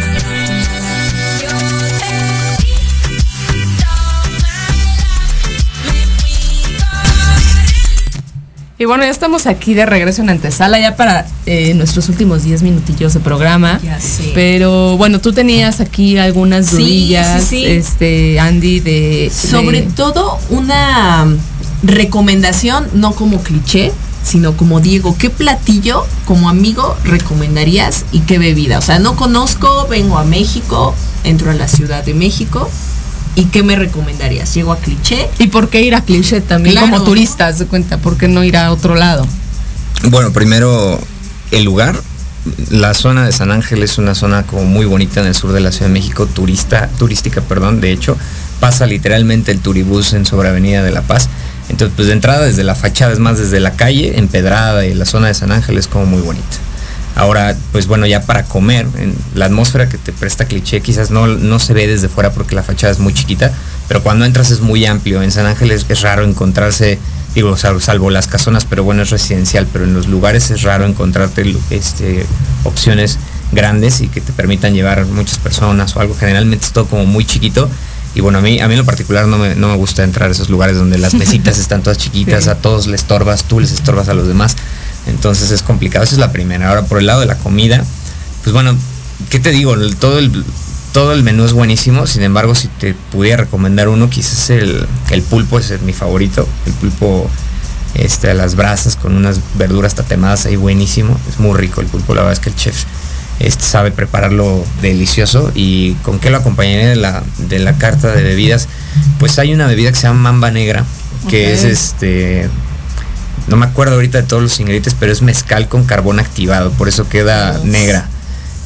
[8.81, 12.63] Y bueno, ya estamos aquí de regreso en antesala, ya para eh, nuestros últimos 10
[12.63, 13.79] minutillos de programa.
[13.83, 14.31] Ya sé.
[14.33, 17.65] Pero bueno, tú tenías aquí algunas Sí, dudillas, sí, sí.
[17.67, 19.31] este, Andy, de.
[19.31, 21.27] Sobre de- todo una
[21.83, 23.91] recomendación, no como cliché,
[24.23, 28.79] sino como Diego, ¿qué platillo como amigo recomendarías y qué bebida?
[28.79, 32.67] O sea, no conozco, vengo a México, entro a la Ciudad de México.
[33.35, 34.53] ¿Y qué me recomendarías?
[34.53, 35.27] Llego a cliché.
[35.39, 36.91] ¿Y por qué ir a cliché también Claro.
[36.91, 37.51] como turista?
[37.51, 39.25] de cuenta, ¿por qué no ir a otro lado?
[40.09, 40.99] Bueno, primero
[41.51, 41.95] el lugar.
[42.71, 45.59] La zona de San Ángel es una zona como muy bonita en el sur de
[45.59, 47.81] la Ciudad de México, turista, turística, perdón.
[47.81, 48.17] De hecho,
[48.59, 51.29] pasa literalmente el turibús en sobre Avenida de la Paz.
[51.69, 55.05] Entonces, pues de entrada desde la fachada, es más desde la calle, empedrada y la
[55.05, 56.57] zona de San Ángel es como muy bonita.
[57.21, 61.27] Ahora, pues bueno, ya para comer, en la atmósfera que te presta cliché quizás no,
[61.27, 63.51] no se ve desde fuera porque la fachada es muy chiquita,
[63.87, 65.21] pero cuando entras es muy amplio.
[65.21, 66.97] En San Ángel es, raro encontrarse,
[67.35, 70.85] digo, sal- salvo las casonas, pero bueno, es residencial, pero en los lugares es raro
[70.85, 72.25] encontrarte este,
[72.63, 73.19] opciones
[73.51, 76.15] grandes y que te permitan llevar muchas personas o algo.
[76.19, 77.69] Generalmente es todo como muy chiquito.
[78.15, 80.29] Y bueno, a mí, a mí en lo particular no me, no me gusta entrar
[80.29, 82.49] a esos lugares donde las mesitas están todas chiquitas, Sí.
[82.49, 84.55] a todos les estorbas, tú les estorbas a los demás.
[85.11, 86.03] Entonces es complicado.
[86.03, 86.69] Esa es la primera.
[86.69, 87.83] Ahora, por el lado de la comida,
[88.43, 88.75] pues bueno,
[89.29, 89.75] ¿qué te digo?
[89.75, 90.43] El- todo, el,
[90.93, 92.07] todo el menú es buenísimo.
[92.07, 96.47] Sin embargo, si te pudiera recomendar uno, quizás el, el pulpo es mi favorito.
[96.65, 97.29] El pulpo
[97.93, 101.19] este, a las brasas con unas verduras tatemadas ahí buenísimo.
[101.29, 102.15] Es muy rico el pulpo.
[102.15, 102.85] La verdad es que el chef
[103.39, 105.51] este, sabe prepararlo delicioso.
[105.55, 108.67] ¿Y con qué lo acompañaría de la, de la carta de bebidas?
[109.19, 110.85] Pues hay una bebida que se llama mamba negra,
[111.29, 112.49] que es este
[113.47, 116.87] no me acuerdo ahorita de todos los ingredientes, pero es mezcal con carbón activado, por
[116.87, 118.07] eso queda negra.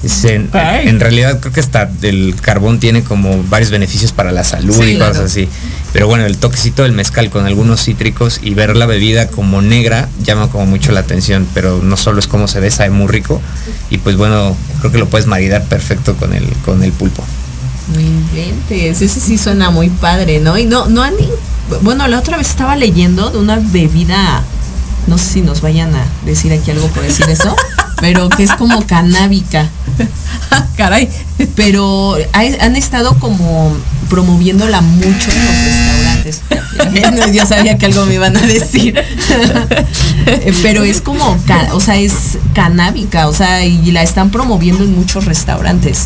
[0.03, 0.51] Es en,
[0.99, 4.97] realidad creo que hasta el carbón tiene como varios beneficios para la salud Sí, y
[4.97, 5.25] cosas claro.
[5.25, 5.49] así.
[5.93, 10.07] Pero bueno, el toquecito del mezcal con algunos cítricos y ver la bebida como negra
[10.21, 13.41] llama como mucho la atención, pero no solo es como se ve, sabe muy rico.
[13.89, 17.23] Y pues bueno, creo que lo puedes maridar perfecto con el, con el pulpo.
[17.93, 20.55] No inventes, ese sí suena muy padre, ¿no?
[20.57, 21.13] Y no, no han,
[21.81, 24.43] bueno, la otra vez estaba leyendo de una bebida,
[25.07, 27.55] no sé si nos vayan a decir aquí algo por decir eso,
[28.01, 29.69] pero que es como canábica.
[30.77, 31.09] Caray.
[31.55, 33.75] Pero hay- han estado como
[34.09, 36.41] promoviéndola mucho en los restaurantes.
[37.33, 38.95] Yo sabía que algo me iban a decir.
[40.61, 41.37] Pero es como,
[41.73, 46.05] o sea, es canábica, o sea, y la están promoviendo en muchos restaurantes.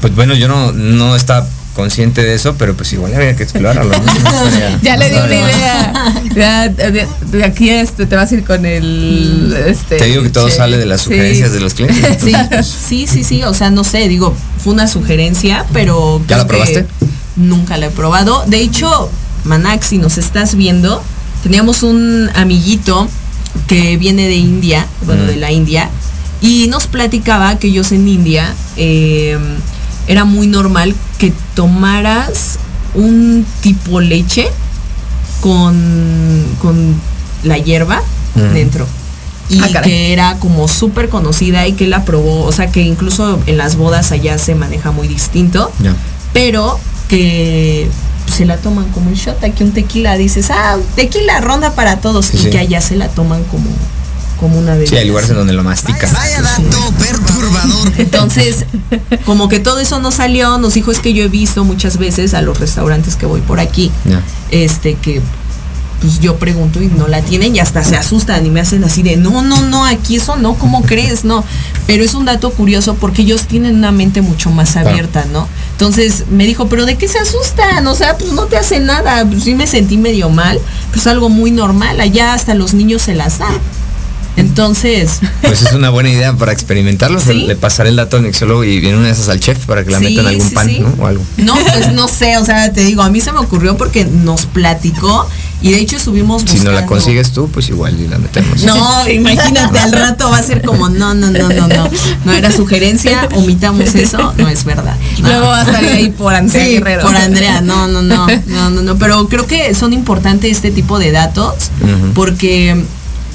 [0.00, 1.46] Pues bueno, yo no, no estaba
[1.78, 3.92] consciente de eso, pero pues igual había que explorarlo.
[3.96, 4.02] ¿no?
[4.82, 6.14] Ya le di una idea.
[6.34, 9.56] Ya, de, de aquí este, te vas a ir con el.
[9.64, 11.04] Este, Te digo que todo che- sale de las sí.
[11.04, 12.18] sugerencias de los clientes.
[12.20, 12.32] Sí,
[12.64, 16.20] sí, sí, sí, o sea, no sé, digo, fue una sugerencia, pero...
[16.26, 16.84] ¿Ya la probaste?
[17.36, 18.42] Nunca la he probado.
[18.48, 19.08] De hecho,
[19.44, 21.00] Manax, si nos estás viendo,
[21.44, 23.08] teníamos un amiguito
[23.68, 25.26] que viene de India, bueno, Mm.
[25.28, 25.90] de la India,
[26.40, 29.38] y nos platicaba que ellos en India eh,
[30.08, 32.58] era muy normal que tomaras
[32.94, 34.48] un tipo leche
[35.40, 36.94] con, con
[37.44, 38.02] la hierba
[38.34, 38.54] Mm.
[38.54, 38.86] dentro.
[39.48, 43.40] Y Ah, que era como súper conocida y que la probó, o sea que incluso
[43.46, 45.72] en las bodas allá se maneja muy distinto,
[46.34, 46.78] pero
[47.08, 47.88] que
[48.32, 52.26] se la toman como el shot, aquí un tequila, dices, ah, tequila ronda para todos,
[52.26, 52.50] Sí, y sí.
[52.50, 53.64] que allá se la toman como,
[54.38, 54.90] como una bebida.
[54.90, 56.12] Sí, hay lugares en donde lo masticas.
[56.12, 57.92] Vaya dato perturbador.
[57.98, 58.64] Entonces,
[59.24, 62.34] como que todo eso no salió, nos dijo es que yo he visto muchas veces
[62.34, 63.90] a los restaurantes que voy por aquí,
[64.50, 65.20] este que
[66.00, 69.02] pues yo pregunto y no la tienen y hasta se asustan y me hacen así
[69.02, 71.24] de no, no, no, aquí eso no, ¿cómo crees?
[71.24, 71.44] No.
[71.86, 75.48] Pero es un dato curioso porque ellos tienen una mente mucho más abierta, ¿no?
[75.72, 77.86] Entonces me dijo, pero ¿de qué se asustan?
[77.86, 79.24] O sea, pues no te hace nada.
[79.24, 80.60] Pues sí me sentí medio mal,
[80.92, 82.00] pues algo muy normal.
[82.00, 83.58] Allá hasta los niños se las dan.
[84.38, 87.20] Entonces, Pues es una buena idea para experimentarlo.
[87.20, 87.44] Sí.
[87.46, 89.90] Le pasaré el dato al nexiólogo y viene una de esas al chef para que
[89.90, 90.78] la Sí, metan algún sí, pan, sí.
[90.80, 90.94] ¿no?
[90.98, 91.24] O algo.
[91.36, 94.46] No, pues no sé, o sea, te digo, a mí se me ocurrió porque nos
[94.46, 95.28] platicó
[95.60, 98.62] y de hecho estuvimos Si no la consigues tú, pues igual y la metemos.
[98.62, 101.90] No, imagínate, al rato va a ser como, no, no, no, no, no.
[102.24, 104.94] No era sugerencia, omitamos eso, no es verdad.
[105.20, 105.28] No.
[105.28, 107.02] Luego va a salir ahí por Andrea Sí, Guerrero.
[107.02, 110.98] por Andrea, no, no, no, no, no, no, pero creo que son importantes este tipo
[111.00, 111.54] de datos
[112.14, 112.84] porque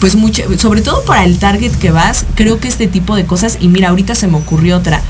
[0.03, 3.59] pues mucho, sobre todo para el target que vas, creo que este tipo de cosas,
[3.61, 5.01] y mira, ahorita se me ocurrió otra,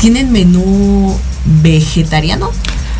[0.00, 1.14] tienen menú
[1.60, 2.50] vegetariano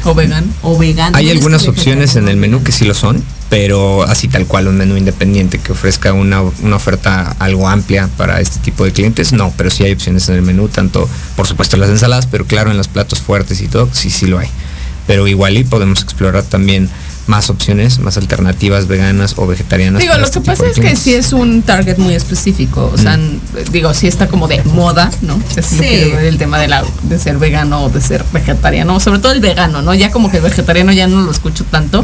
[0.04, 0.46] O vegano.
[0.60, 1.16] o vegano.
[1.16, 4.68] Hay ¿Dónde algunas opciones en el menú que sí lo son, pero así tal cual
[4.68, 9.32] un menú independiente que ofrezca una, una oferta algo amplia para este tipo de clientes,
[9.32, 12.44] no, pero sí hay opciones en el menú, tanto por supuesto en las ensaladas, pero
[12.44, 14.48] claro en los platos fuertes y todo, sí, sí lo hay.
[15.06, 16.90] Pero igual y podemos explorar también
[17.26, 20.00] más opciones, más alternativas veganas o vegetarianas.
[20.02, 22.90] Digo, lo este que pasa es que sí es un target muy específico.
[22.92, 23.38] O sea, n-
[23.72, 25.40] digo, sí está como de moda, ¿no?
[25.62, 26.12] Sí.
[26.20, 29.00] el tema de, la, de ser vegano o de ser vegetariano.
[29.00, 29.94] Sobre todo el vegano, ¿no?
[29.94, 32.02] Ya como que el vegetariano ya no lo escucho tanto.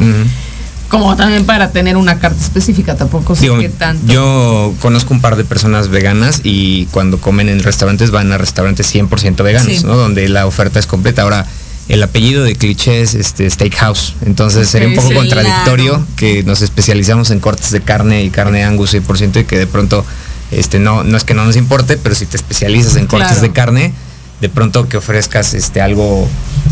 [0.89, 4.11] Como también para tener una carta específica, tampoco sé Digo, qué tanto.
[4.11, 8.93] yo conozco un par de personas veganas y cuando comen en restaurantes van a restaurantes
[8.93, 9.83] 100% veganos, Sí.
[9.85, 9.95] ¿no?
[9.95, 11.21] Donde la oferta es completa.
[11.21, 11.45] Ahora,
[11.93, 14.15] el apellido de cliché es este, Steakhouse.
[14.25, 18.93] Entonces sería un poco contradictorio que nos especializamos en cortes de carne y carne angus
[18.93, 20.05] 100% y que de pronto,
[20.51, 23.41] este, no, no es que no nos importe, pero si te especializas en cortes Claro.
[23.41, 23.93] de carne,
[24.39, 26.27] de pronto que ofrezcas este algo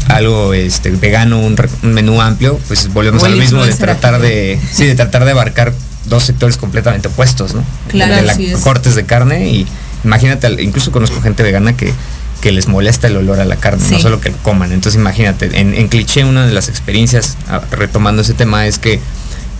[0.07, 4.59] algo este vegano un, menú amplio pues volvemos O a lo mismo de tratar de
[4.74, 5.72] sí de tratar de abarcar
[6.05, 9.67] dos sectores completamente opuestos no Claro, de la- cortes de carne y
[10.03, 11.93] imagínate incluso conozco gente vegana que
[12.42, 14.72] que les molesta el olor a la carne, no solo que lo coman.
[14.72, 19.00] Entonces imagínate, en, en cliché una de las experiencias, ah, retomando ese tema, es que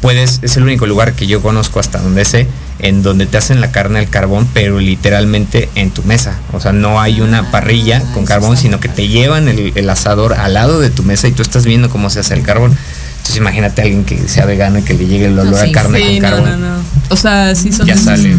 [0.02, 2.48] puedes, es el único lugar que yo conozco hasta donde sé,
[2.80, 6.40] en donde te hacen la carne al carbón, pero literalmente en tu mesa.
[6.54, 10.34] O sea, no hay una parrilla con carbón, sino que te llevan el, el asador
[10.34, 12.78] al lado de tu mesa y tú estás viendo cómo se hace el carbón.
[13.18, 15.72] Entonces imagínate a alguien que sea vegano y que le llegue el olor sí, a
[15.74, 16.62] carne Sí, con no, carbón.
[16.62, 16.84] no, no.
[17.10, 18.36] O sea, sí son Ya sale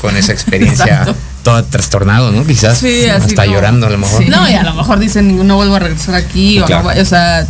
[0.00, 1.16] con esa experiencia Exacto.
[1.42, 2.44] Toda trastornado, ¿no?
[2.46, 4.28] Quizás Sí, así hasta como- llorando a lo mejor.
[4.28, 6.90] No, y a lo mejor dicen no vuelvo a regresar aquí, o, Claro.
[7.04, 7.46] sea,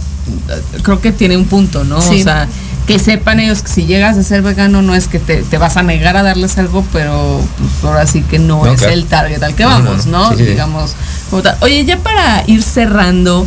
[0.82, 2.00] creo que tiene un punto, ¿no?
[2.00, 2.20] Sí.
[2.20, 2.48] O sea,
[2.86, 5.76] que sepan ellos que si llegas a ser vegano no es que te, te vas
[5.76, 8.94] a negar a darles algo, pero pues, ahora sí que no, No, es claro.
[8.94, 10.24] el target al que vamos, no.
[10.24, 10.30] ¿no?
[10.32, 10.50] Sí, sí, sí.
[10.50, 10.94] Digamos,
[11.30, 11.56] como tal.
[11.60, 13.46] Oye, ya para ir cerrando,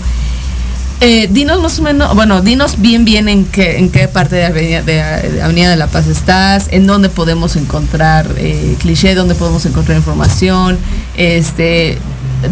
[1.03, 4.45] eh, dinos más o menos, bueno, dinos bien bien en qué, en qué parte de
[4.45, 4.93] Avenida de,
[5.31, 9.97] de Avenida de la Paz estás, en dónde podemos encontrar eh, cliché, dónde podemos encontrar
[9.97, 10.77] información,
[11.17, 11.97] este,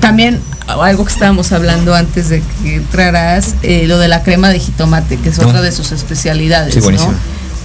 [0.01, 4.59] también algo que estábamos hablando antes de que entraras, eh, lo de la crema de
[4.59, 5.47] jitomate, que es No.
[5.47, 7.13] otra de sus especialidades, Sí, ¿no?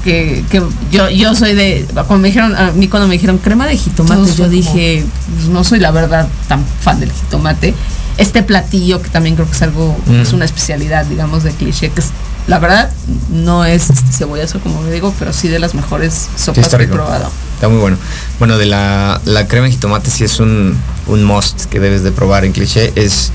[0.04, 0.62] Que, que
[0.92, 4.14] yo, yo soy de, cuando me dijeron, a mí cuando me dijeron crema de jitomate,
[4.22, 7.74] Todos yo dije, pues, no soy la verdad tan fan del jitomate.
[8.18, 10.20] Este platillo, que también creo que es algo, Mm.
[10.20, 12.10] es una especialidad, digamos, de cliché, que es,
[12.46, 12.90] la verdad,
[13.30, 17.30] no es cebollazo como digo, pero sí de las mejores sopas que he probado.
[17.54, 17.96] Está muy bueno.
[18.38, 22.12] Bueno, de la, la crema de jitomate sí es un, un must que debes de
[22.12, 22.92] probar en cliché.
[22.96, 23.32] Es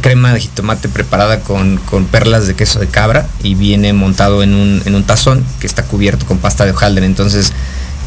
[0.00, 4.54] crema de jitomate preparada con, con perlas de queso de cabra y viene montado en
[4.54, 7.04] un, en un tazón que está cubierto con pasta de hojaldre.
[7.06, 7.52] Entonces,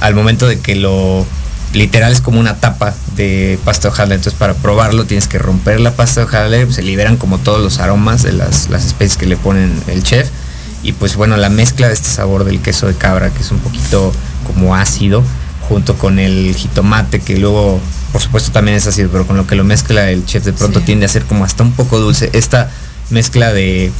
[0.01, 1.26] al momento de que lo
[1.74, 4.15] literal es como una tapa de pasta de hojaldre.
[4.15, 7.80] Entonces, para probarlo tienes que romper la pasta de hojaldre, se liberan como todos los
[7.80, 10.30] aromas de las, las especies que le ponen el chef.
[10.84, 13.59] Y pues bueno, la mezcla de este sabor del queso de cabra, que es un
[13.59, 14.11] poquito
[14.45, 15.24] como ácido,
[15.69, 17.80] junto con el jitomate, que luego,
[18.11, 20.80] por supuesto, también es ácido, pero con lo que lo mezcla el chef de pronto
[20.80, 20.86] Sí.
[20.88, 22.30] tiende a ser como hasta un poco dulce.
[22.34, 22.69] Esta
[23.11, 23.91] mezcla de,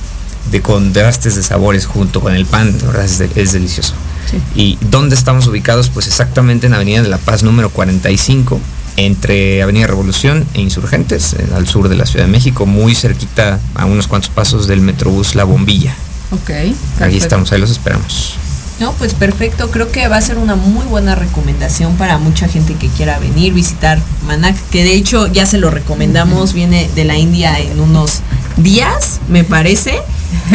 [0.51, 3.93] de contrastes de sabores junto con el pan, de verdad es, de- es delicioso.
[4.30, 4.41] Sí.
[4.55, 5.89] ¿Y dónde estamos ubicados?
[5.89, 8.59] Pues exactamente en Avenida de la Paz número 45,
[8.97, 13.86] entre Avenida Revolución e Insurgentes, al sur de la Ciudad de México, muy cerquita a
[13.86, 15.95] unos cuantos pasos del Metrobús La Bombilla.
[16.32, 16.49] Ok.
[16.49, 17.17] Ahí perfecto.
[17.24, 18.36] estamos, ahí los esperamos.
[18.80, 19.69] No, pues perfecto.
[19.69, 23.53] Creo que va a ser una muy buena recomendación para mucha gente que quiera venir,
[23.53, 28.21] visitar Manac, que de hecho ya se lo recomendamos, viene de la India en unos
[28.57, 29.99] días, me parece,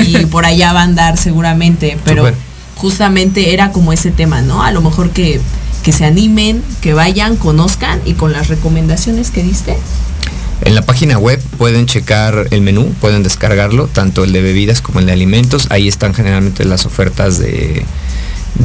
[0.05, 2.31] y por allá va a andar seguramente, pero.
[2.79, 4.62] Justamente era como ese tema, ¿no?
[4.62, 5.41] A lo mejor que,
[5.83, 9.76] que se animen, que vayan, conozcan y con las recomendaciones que diste.
[10.62, 15.01] En la página web pueden checar el menú, pueden descargarlo, tanto el de bebidas como
[15.01, 15.66] el de alimentos.
[15.70, 17.85] Ahí están generalmente las ofertas de,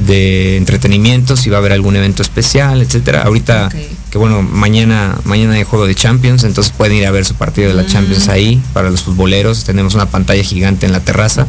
[0.08, 3.24] de entretenimiento, si va a haber algún evento especial, etcétera.
[3.24, 3.70] Ahorita,
[4.10, 7.70] que bueno, mañana, mañana hay juego de Champions, entonces pueden ir a ver su partido
[7.70, 7.88] de la Mm.
[7.88, 9.64] Champions ahí para los futboleros.
[9.64, 11.48] Tenemos una pantalla gigante en la terraza.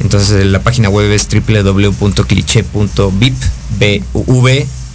[0.00, 3.34] Entonces la página web es www.cliché.vip,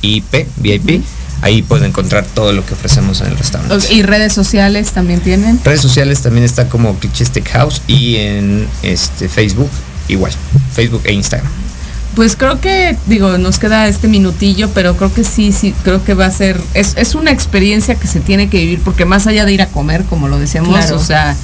[0.01, 1.01] VIP.
[1.41, 3.93] Ahí pueden encontrar todo lo que ofrecemos en el restaurante.
[3.93, 5.60] ¿Y redes sociales también tienen?
[5.64, 9.70] Redes sociales también está como Cliché Steakhouse y en este Facebook
[10.08, 10.32] igual,
[10.74, 11.51] Facebook e Instagram.
[12.16, 16.14] Pues creo que, digo, nos queda este minutillo, pero creo que sí, sí, creo que
[16.14, 19.45] va a ser, es, es una experiencia que se tiene que vivir, porque más allá
[19.45, 20.95] de ir a comer, como lo decíamos, Claro.
[20.95, 21.36] o sea,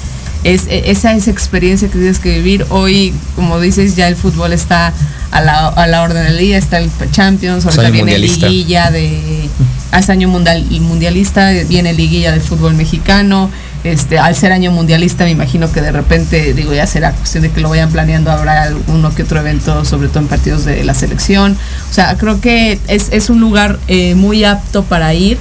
[0.44, 2.66] es, e- esa es experiencia que tienes que vivir.
[2.70, 4.92] Hoy, como dices, ya el fútbol está
[5.30, 9.48] a la, a la orden del día, está el Champions, ahorita año viene liguilla de,
[9.92, 13.50] hace año mundial, mundialista, viene liguilla del fútbol mexicano.
[13.82, 17.50] Este, al ser año mundialista me imagino que de repente, digo, ya será cuestión de
[17.50, 20.92] que lo vayan planeando, habrá alguno que otro evento, sobre todo en partidos de la
[20.92, 21.56] selección.
[21.90, 25.38] O sea, creo que es, es un lugar eh, muy apto para ir.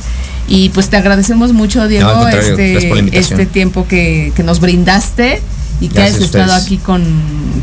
[0.50, 5.42] Y pues te agradecemos mucho, Diego, este, este tiempo que, que nos brindaste
[5.80, 7.06] y que Gracias has estado aquí con,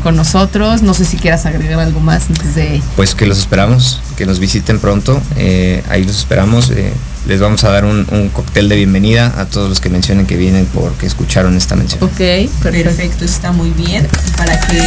[0.01, 0.81] con nosotros.
[0.81, 2.81] No sé si quieras agregar algo más antes de...
[2.95, 6.71] Pues que los esperamos, que nos visiten pronto, eh, ahí los esperamos.
[6.71, 6.93] eh,
[7.27, 10.37] les vamos a dar un, un cóctel de bienvenida a todos los que mencionen que
[10.37, 12.01] vienen porque escucharon esta mención.
[12.01, 12.89] Ok, perfecto.
[12.89, 14.07] Perfecto, está muy bien.
[14.37, 14.81] Para que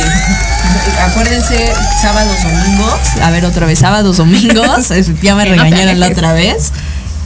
[1.03, 1.71] acuérdense,
[2.01, 2.99] sábados, domingos.
[3.23, 4.89] A ver, otra vez, sábados, domingos.
[5.23, 6.73] ya me regañaron la otra vez.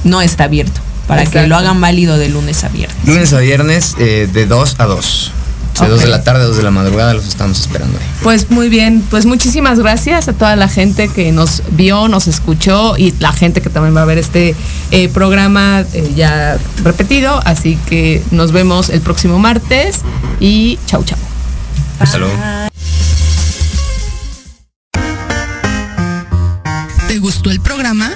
[0.04, 0.80] No está abierto.
[1.06, 2.96] Para que lo hagan válido de lunes a viernes.
[3.06, 5.32] Lunes a viernes eh, de 2 a 2.
[5.74, 5.92] O sea, Ok.
[5.92, 8.04] 2 de la tarde, 2 de la madrugada los estamos esperando ahí.
[8.22, 12.96] Pues muy bien, pues muchísimas gracias a toda la gente que nos vio, nos escuchó
[12.96, 14.54] y la gente que también va a ver este
[14.92, 17.40] eh, programa eh, ya repetido.
[17.44, 20.00] Así que nos vemos el próximo martes
[20.40, 21.18] y chau chau.
[21.98, 22.34] Hasta luego.
[27.08, 28.12] ¿Te gustó el programa?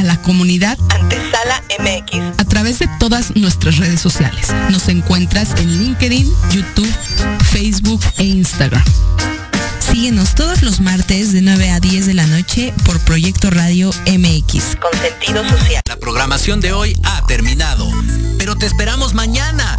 [0.00, 2.38] A la comunidad Antesala MX.
[2.38, 4.46] a través de todas nuestras redes sociales.
[4.70, 6.90] Nos encuentras en LinkedIn, YouTube,
[7.52, 8.82] Facebook e Instagram.
[9.78, 14.76] Síguenos todos los martes de 9 a 10 de la noche por Proyecto Radio MX.
[14.76, 15.82] Con sentido social.
[15.86, 17.86] La programación de hoy ha terminado,
[18.38, 19.78] pero te esperamos mañana